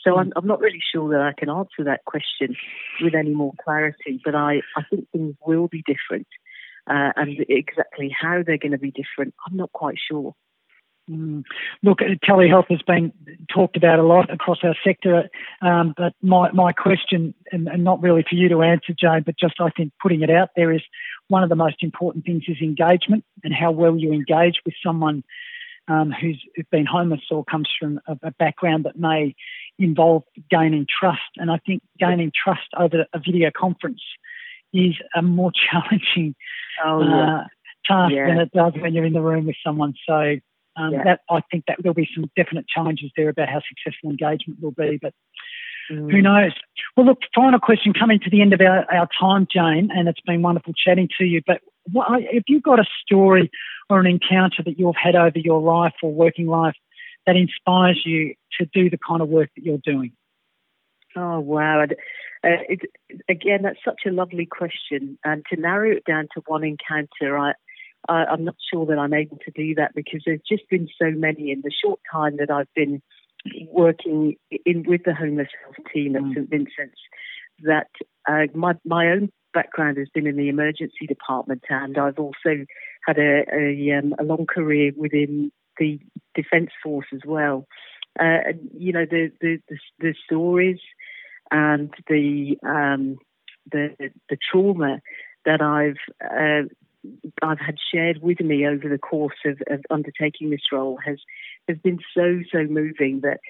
So 0.00 0.16
I'm, 0.16 0.32
I'm 0.34 0.46
not 0.46 0.60
really 0.60 0.80
sure 0.90 1.10
that 1.10 1.20
I 1.20 1.38
can 1.38 1.50
answer 1.50 1.84
that 1.84 2.06
question 2.06 2.56
with 3.02 3.14
any 3.14 3.34
more 3.34 3.52
clarity, 3.62 4.22
but 4.24 4.34
I, 4.34 4.62
I 4.74 4.84
think 4.88 5.10
things 5.10 5.34
will 5.46 5.68
be 5.68 5.84
different. 5.86 6.28
Uh, 6.88 7.12
and 7.14 7.44
exactly 7.50 8.10
how 8.18 8.42
they're 8.42 8.56
going 8.56 8.72
to 8.72 8.78
be 8.78 8.90
different, 8.90 9.34
I'm 9.46 9.58
not 9.58 9.70
quite 9.70 9.96
sure. 10.10 10.34
Mm. 11.10 11.42
Look, 11.82 11.98
telehealth 11.98 12.70
has 12.70 12.82
been 12.82 13.12
talked 13.52 13.76
about 13.76 13.98
a 13.98 14.02
lot 14.02 14.32
across 14.32 14.58
our 14.62 14.76
sector, 14.84 15.28
um, 15.60 15.94
but 15.96 16.14
my, 16.22 16.52
my 16.52 16.72
question, 16.72 17.34
and, 17.50 17.68
and, 17.68 17.82
not 17.82 18.00
really 18.00 18.24
for 18.28 18.36
you 18.36 18.48
to 18.48 18.62
answer, 18.62 18.94
Jane, 18.98 19.22
but 19.24 19.38
just 19.38 19.54
I 19.60 19.70
think 19.70 19.92
putting 20.00 20.22
it 20.22 20.30
out 20.30 20.50
there 20.54 20.72
is 20.72 20.82
one 21.28 21.42
of 21.42 21.48
the 21.48 21.56
most 21.56 21.82
important 21.82 22.24
things 22.24 22.44
is 22.46 22.58
engagement 22.62 23.24
and 23.42 23.54
how 23.54 23.70
well 23.72 23.96
you 23.96 24.12
engage 24.12 24.60
with 24.64 24.74
someone 24.84 25.24
um, 25.88 26.12
who's 26.12 26.40
been 26.70 26.86
homeless 26.86 27.22
or 27.30 27.44
comes 27.44 27.68
from 27.78 28.00
a, 28.06 28.16
a, 28.22 28.30
background 28.32 28.84
that 28.84 28.98
may 28.98 29.34
involve 29.78 30.22
gaining 30.50 30.86
trust. 30.86 31.20
And 31.36 31.50
I 31.50 31.58
think 31.66 31.82
gaining 31.98 32.30
trust 32.32 32.68
over 32.78 33.06
a 33.12 33.18
video 33.18 33.50
conference 33.56 34.02
is 34.72 34.94
a 35.16 35.22
more 35.22 35.50
challenging 35.70 36.36
oh, 36.84 37.02
yeah. 37.02 37.40
uh, 37.40 37.44
task 37.86 38.12
yeah. 38.14 38.26
than 38.26 38.38
it 38.38 38.52
does 38.52 38.74
when 38.80 38.94
you're 38.94 39.04
in 39.04 39.12
the 39.12 39.20
room 39.20 39.46
with 39.46 39.56
someone. 39.64 39.94
So 40.06 40.36
um, 40.76 40.92
yeah. 40.92 41.04
that 41.04 41.20
I 41.28 41.40
think 41.50 41.64
that 41.68 41.78
there'll 41.82 41.94
be 41.94 42.08
some 42.14 42.30
definite 42.36 42.66
challenges 42.68 43.10
there 43.16 43.28
about 43.28 43.48
how 43.48 43.60
successful 43.68 44.10
engagement 44.10 44.60
will 44.60 44.70
be. 44.72 44.98
But 45.00 45.14
mm. 45.90 46.10
who 46.10 46.22
knows? 46.22 46.52
Well, 46.96 47.06
look, 47.06 47.18
final 47.34 47.58
question 47.58 47.92
coming 47.92 48.20
to 48.20 48.30
the 48.30 48.42
end 48.42 48.52
of 48.52 48.60
our, 48.60 48.90
our 48.92 49.08
time, 49.18 49.46
Jane, 49.52 49.90
and 49.92 50.08
it's 50.08 50.20
been 50.20 50.42
wonderful 50.42 50.72
chatting 50.72 51.08
to 51.18 51.24
you. 51.24 51.42
But 51.46 51.60
what, 51.90 52.08
have 52.10 52.44
you 52.46 52.60
got 52.60 52.78
a 52.78 52.84
story 53.04 53.50
or 53.88 54.00
an 54.00 54.06
encounter 54.06 54.62
that 54.64 54.78
you've 54.78 54.94
had 55.02 55.16
over 55.16 55.38
your 55.38 55.60
life 55.60 55.94
or 56.02 56.12
working 56.12 56.46
life 56.46 56.76
that 57.26 57.36
inspires 57.36 58.00
you 58.04 58.34
to 58.58 58.66
do 58.72 58.88
the 58.90 58.98
kind 58.98 59.22
of 59.22 59.28
work 59.28 59.50
that 59.56 59.64
you're 59.64 59.78
doing? 59.84 60.12
Oh, 61.16 61.40
wow. 61.40 61.82
Uh, 61.82 61.86
it, 62.42 62.80
again, 63.28 63.62
that's 63.62 63.84
such 63.84 64.02
a 64.06 64.10
lovely 64.10 64.46
question. 64.46 65.18
And 65.24 65.44
to 65.52 65.60
narrow 65.60 65.90
it 65.90 66.04
down 66.04 66.28
to 66.34 66.42
one 66.46 66.64
encounter, 66.64 67.36
I, 67.36 67.52
I, 68.10 68.32
am 68.32 68.44
not 68.44 68.56
sure 68.72 68.86
that 68.86 68.98
I'm 68.98 69.14
able 69.14 69.38
to 69.44 69.50
do 69.52 69.74
that 69.76 69.94
because 69.94 70.22
there's 70.26 70.40
just 70.48 70.68
been 70.68 70.88
so 71.00 71.10
many 71.10 71.50
in 71.50 71.62
the 71.62 71.70
short 71.70 72.00
time 72.12 72.36
that 72.38 72.50
I've 72.50 72.72
been 72.74 73.00
working 73.68 74.36
in 74.66 74.84
with 74.86 75.02
the 75.04 75.14
homeless 75.14 75.48
health 75.62 75.86
team 75.92 76.16
at 76.16 76.22
mm. 76.22 76.34
St 76.34 76.50
Vincent's. 76.50 77.00
That 77.62 77.88
uh, 78.28 78.46
my 78.54 78.74
my 78.84 79.08
own 79.08 79.30
background 79.52 79.98
has 79.98 80.08
been 80.12 80.26
in 80.26 80.36
the 80.36 80.48
emergency 80.48 81.06
department, 81.06 81.62
and 81.68 81.98
I've 81.98 82.18
also 82.18 82.64
had 83.06 83.18
a 83.18 83.44
a, 83.52 83.98
um, 83.98 84.14
a 84.18 84.24
long 84.24 84.46
career 84.46 84.92
within 84.96 85.52
the 85.78 86.00
defence 86.34 86.70
force 86.82 87.06
as 87.12 87.20
well. 87.26 87.66
Uh, 88.18 88.52
you 88.76 88.92
know 88.92 89.04
the, 89.04 89.30
the 89.40 89.58
the, 89.68 89.78
the 89.98 90.14
stories 90.24 90.80
and 91.50 91.92
the 92.08 92.56
um, 92.62 93.18
the 93.70 93.94
the 94.28 94.38
trauma 94.50 95.00
that 95.44 95.60
I've 95.60 95.96
uh, 96.24 96.68
I've 97.42 97.58
had 97.58 97.76
shared 97.92 98.20
with 98.22 98.40
me 98.40 98.66
over 98.66 98.88
the 98.88 98.98
course 98.98 99.38
of, 99.44 99.58
of, 99.68 99.82
undertaking 99.90 100.50
this 100.50 100.72
role 100.72 100.98
has 101.04 101.18
has 101.68 101.78
been 101.78 101.98
so 102.14 102.40
so 102.52 102.64
moving 102.64 103.20
that 103.22 103.40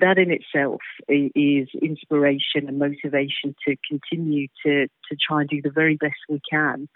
that 0.00 0.18
in 0.18 0.30
itself 0.30 0.80
is 1.08 1.68
inspiration 1.80 2.68
and 2.68 2.78
motivation 2.78 3.54
to 3.66 3.76
continue 3.88 4.48
to 4.64 4.86
to 4.86 5.16
try 5.28 5.40
and 5.42 5.50
do 5.50 5.60
the 5.62 5.70
very 5.70 5.96
best 5.96 6.16
we 6.28 6.40
can 6.50 6.88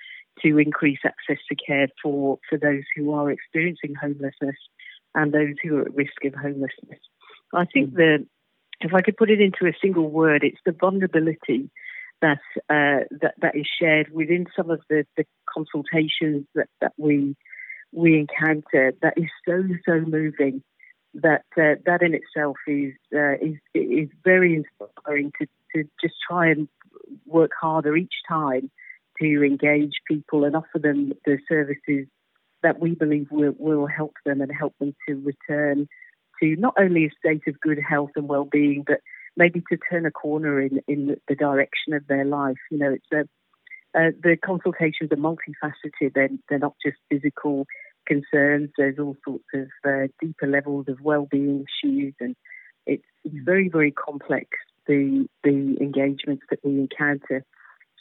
to 0.43 0.59
increase 0.59 1.01
access 1.05 1.43
to 1.49 1.55
care 1.55 1.89
for 2.03 2.39
for 2.49 2.59
those 2.59 2.85
who 2.97 3.13
are 3.13 3.31
experiencing 3.31 3.95
homelessness 3.95 4.57
and 5.15 5.33
those 5.33 5.55
who 5.63 5.79
are 5.79 5.83
at 5.83 5.95
risk 5.95 6.25
of 6.25 6.35
homelessness. 6.35 7.01
I 7.55 7.65
think 7.67 7.91
mm. 7.91 7.97
that 7.97 8.27
if 8.81 8.95
I 8.95 9.03
could 9.03 9.17
put 9.17 9.31
it 9.31 9.41
into 9.41 9.67
a 9.67 9.77
single 9.81 10.09
word, 10.09 10.45
it's 10.45 10.61
the 10.65 10.73
vulnerability 10.73 11.71
that 12.21 12.41
uh, 12.69 13.05
that 13.21 13.35
that 13.41 13.57
is 13.57 13.67
shared 13.81 14.13
within 14.13 14.47
some 14.57 14.71
of 14.71 14.81
the, 14.89 15.07
the 15.17 15.25
consultations 15.59 16.47
that, 16.55 16.69
that 16.81 16.93
we 16.97 17.37
we 17.93 18.19
encounter. 18.19 18.93
That 19.03 19.15
is 19.17 19.31
so 19.47 19.57
so 19.87 20.01
moving. 20.01 20.63
That 21.15 21.45
uh, 21.57 21.77
that 21.87 22.03
in 22.03 22.15
itself 22.15 22.57
is 22.67 22.95
uh, 23.15 23.37
is 23.49 23.57
is 23.75 24.09
very 24.25 24.51
inspiring 24.55 25.33
to 25.41 25.47
to 25.75 25.89
just 26.03 26.15
try 26.29 26.51
and 26.51 26.69
work 27.27 27.53
harder 27.61 27.97
each 27.97 28.19
time 28.29 28.71
to 29.21 29.45
engage 29.45 29.97
people 30.07 30.45
and 30.45 30.55
offer 30.55 30.79
them 30.79 31.13
the 31.25 31.39
services 31.49 32.07
that 32.63 32.81
we 32.81 32.95
believe 32.95 33.29
will, 33.31 33.55
will 33.59 33.87
help 33.87 34.15
them 34.25 34.41
and 34.41 34.51
help 34.53 34.75
them 34.79 34.95
to 35.09 35.15
return 35.15 35.89
to 36.41 36.57
not 36.57 36.75
only 36.79 37.07
a 37.07 37.11
state 37.19 37.43
of 37.49 37.61
good 37.61 37.79
health 37.79 38.11
and 38.17 38.29
well-being, 38.29 38.85
but 38.87 39.01
maybe 39.37 39.63
to 39.71 39.79
turn 39.91 40.07
a 40.07 40.11
corner 40.11 40.61
in, 40.61 40.81
in 40.87 41.17
the 41.29 41.35
direction 41.35 41.95
of 41.95 42.07
their 42.07 42.25
life. 42.25 42.57
You 42.71 42.79
know, 42.79 42.93
it's 42.93 43.13
a, 43.13 43.29
uh, 43.95 44.11
the 44.23 44.37
consultations 44.37 45.11
are 45.11 45.17
multifaceted. 45.17 46.15
They're, 46.15 46.29
they're 46.49 46.59
not 46.59 46.75
just 46.85 46.99
physical 47.11 47.67
concerns. 48.07 48.71
There's 48.77 48.99
all 48.99 49.17
sorts 49.25 49.45
of 49.55 49.69
uh, 49.87 50.09
deeper 50.21 50.47
levels 50.47 50.87
of 50.89 51.01
well-being 51.01 51.65
issues, 51.65 52.15
and 52.21 52.37
it's, 52.87 53.05
it's 53.25 53.35
very, 53.45 53.69
very 53.69 53.93
complex. 53.93 54.49
The 54.87 55.29
the 55.45 55.77
engagements 55.81 56.45
that 56.51 56.61
we 56.65 56.79
encounter. 56.79 57.45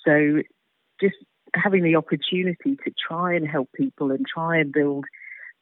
So, 0.05 0.41
just 1.01 1.15
having 1.53 1.83
the 1.83 1.95
opportunity 1.97 2.77
to 2.85 2.91
try 3.07 3.33
and 3.33 3.47
help 3.47 3.69
people 3.75 4.11
and 4.11 4.25
try 4.25 4.57
and 4.57 4.71
build 4.71 5.05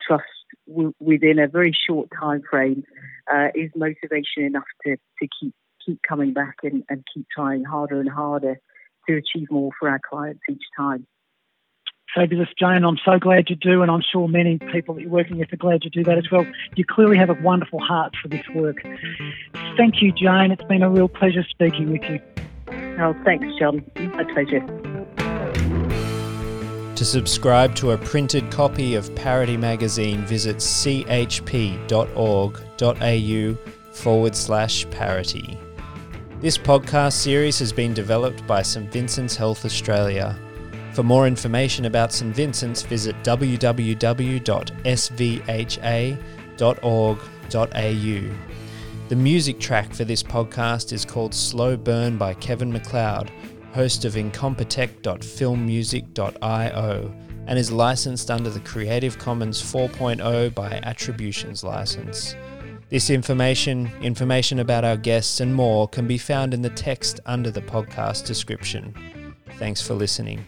trust 0.05 0.23
w- 0.67 0.93
within 0.99 1.39
a 1.39 1.47
very 1.47 1.73
short 1.73 2.09
time 2.19 2.43
frame 2.47 2.83
uh, 3.31 3.47
is 3.55 3.71
motivation 3.75 4.43
enough 4.43 4.65
to, 4.85 4.97
to 5.21 5.27
keep 5.39 5.53
keep 5.83 5.99
coming 6.07 6.33
back 6.33 6.57
and, 6.63 6.83
and 6.89 7.03
keep 7.13 7.25
trying 7.35 7.63
harder 7.63 7.99
and 7.99 8.09
harder 8.09 8.59
to 9.07 9.15
achieve 9.15 9.49
more 9.51 9.71
for 9.79 9.89
our 9.89 9.99
clients 9.99 10.41
each 10.49 10.63
time. 10.77 11.05
Fabulous, 12.13 12.47
Jane. 12.57 12.85
I'm 12.85 12.97
so 13.03 13.19
glad 13.19 13.49
you 13.49 13.57
do, 13.57 13.81
and 13.81 13.91
I'm 13.91 14.01
sure 14.01 14.27
many 14.27 14.57
people 14.57 14.95
that 14.95 15.01
you're 15.01 15.09
working 15.09 15.37
with 15.37 15.51
are 15.51 15.57
glad 15.57 15.83
you 15.83 15.89
do 15.89 16.03
that 16.05 16.17
as 16.17 16.31
well. 16.31 16.45
You 16.75 16.85
clearly 16.85 17.17
have 17.17 17.29
a 17.29 17.33
wonderful 17.41 17.79
heart 17.79 18.13
for 18.21 18.29
this 18.29 18.47
work. 18.55 18.77
Thank 19.75 20.01
you, 20.01 20.13
Jane. 20.13 20.51
It's 20.51 20.63
been 20.63 20.81
a 20.81 20.89
real 20.89 21.09
pleasure 21.09 21.43
speaking 21.49 21.91
with 21.91 22.03
you. 22.03 22.19
Oh, 22.99 23.13
thanks, 23.25 23.47
John. 23.59 23.83
My 23.97 24.23
pleasure. 24.23 24.61
To 26.95 27.03
subscribe 27.03 27.75
to 27.75 27.91
a 27.91 27.97
printed 27.97 28.49
copy 28.49 28.95
of 28.95 29.13
Parity 29.15 29.57
Magazine, 29.57 30.21
visit 30.21 30.57
chp.org.au 30.57 31.85
forward 33.91 34.35
slash 34.35 34.89
parity. 34.91 35.59
This 36.41 36.57
podcast 36.57 37.13
series 37.13 37.59
has 37.59 37.71
been 37.71 37.93
developed 37.93 38.45
by 38.45 38.61
St 38.61 38.91
Vincent's 38.91 39.37
Health 39.37 39.63
Australia. 39.63 40.37
For 40.91 41.01
more 41.01 41.27
information 41.27 41.85
about 41.85 42.11
St 42.11 42.35
Vincent's, 42.35 42.81
visit 42.81 43.15
www.svha.org.au. 43.23 44.35
The 49.07 49.15
music 49.15 49.59
track 49.59 49.93
for 49.93 50.03
this 50.03 50.21
podcast 50.21 50.91
is 50.91 51.05
called 51.05 51.33
Slow 51.33 51.77
Burn 51.77 52.17
by 52.17 52.33
Kevin 52.33 52.69
MacLeod, 52.71 53.31
host 53.73 54.03
of 54.03 54.15
incompetech.filmmusic.io, 54.15 57.15
and 57.47 57.59
is 57.59 57.71
licensed 57.71 58.29
under 58.29 58.49
the 58.49 58.59
Creative 58.59 59.17
Commons 59.17 59.61
4.0 59.61 60.53
by 60.53 60.81
Attributions 60.83 61.63
license. 61.63 62.35
This 62.89 63.09
information, 63.09 63.91
information 64.01 64.59
about 64.59 64.85
our 64.85 64.95
guests, 64.95 65.39
and 65.39 65.55
more 65.55 65.87
can 65.87 66.07
be 66.07 66.19
found 66.19 66.53
in 66.53 66.61
the 66.61 66.69
text 66.69 67.19
under 67.25 67.49
the 67.49 67.61
podcast 67.61 68.27
description. 68.27 68.93
Thanks 69.57 69.81
for 69.81 69.95
listening. 69.95 70.45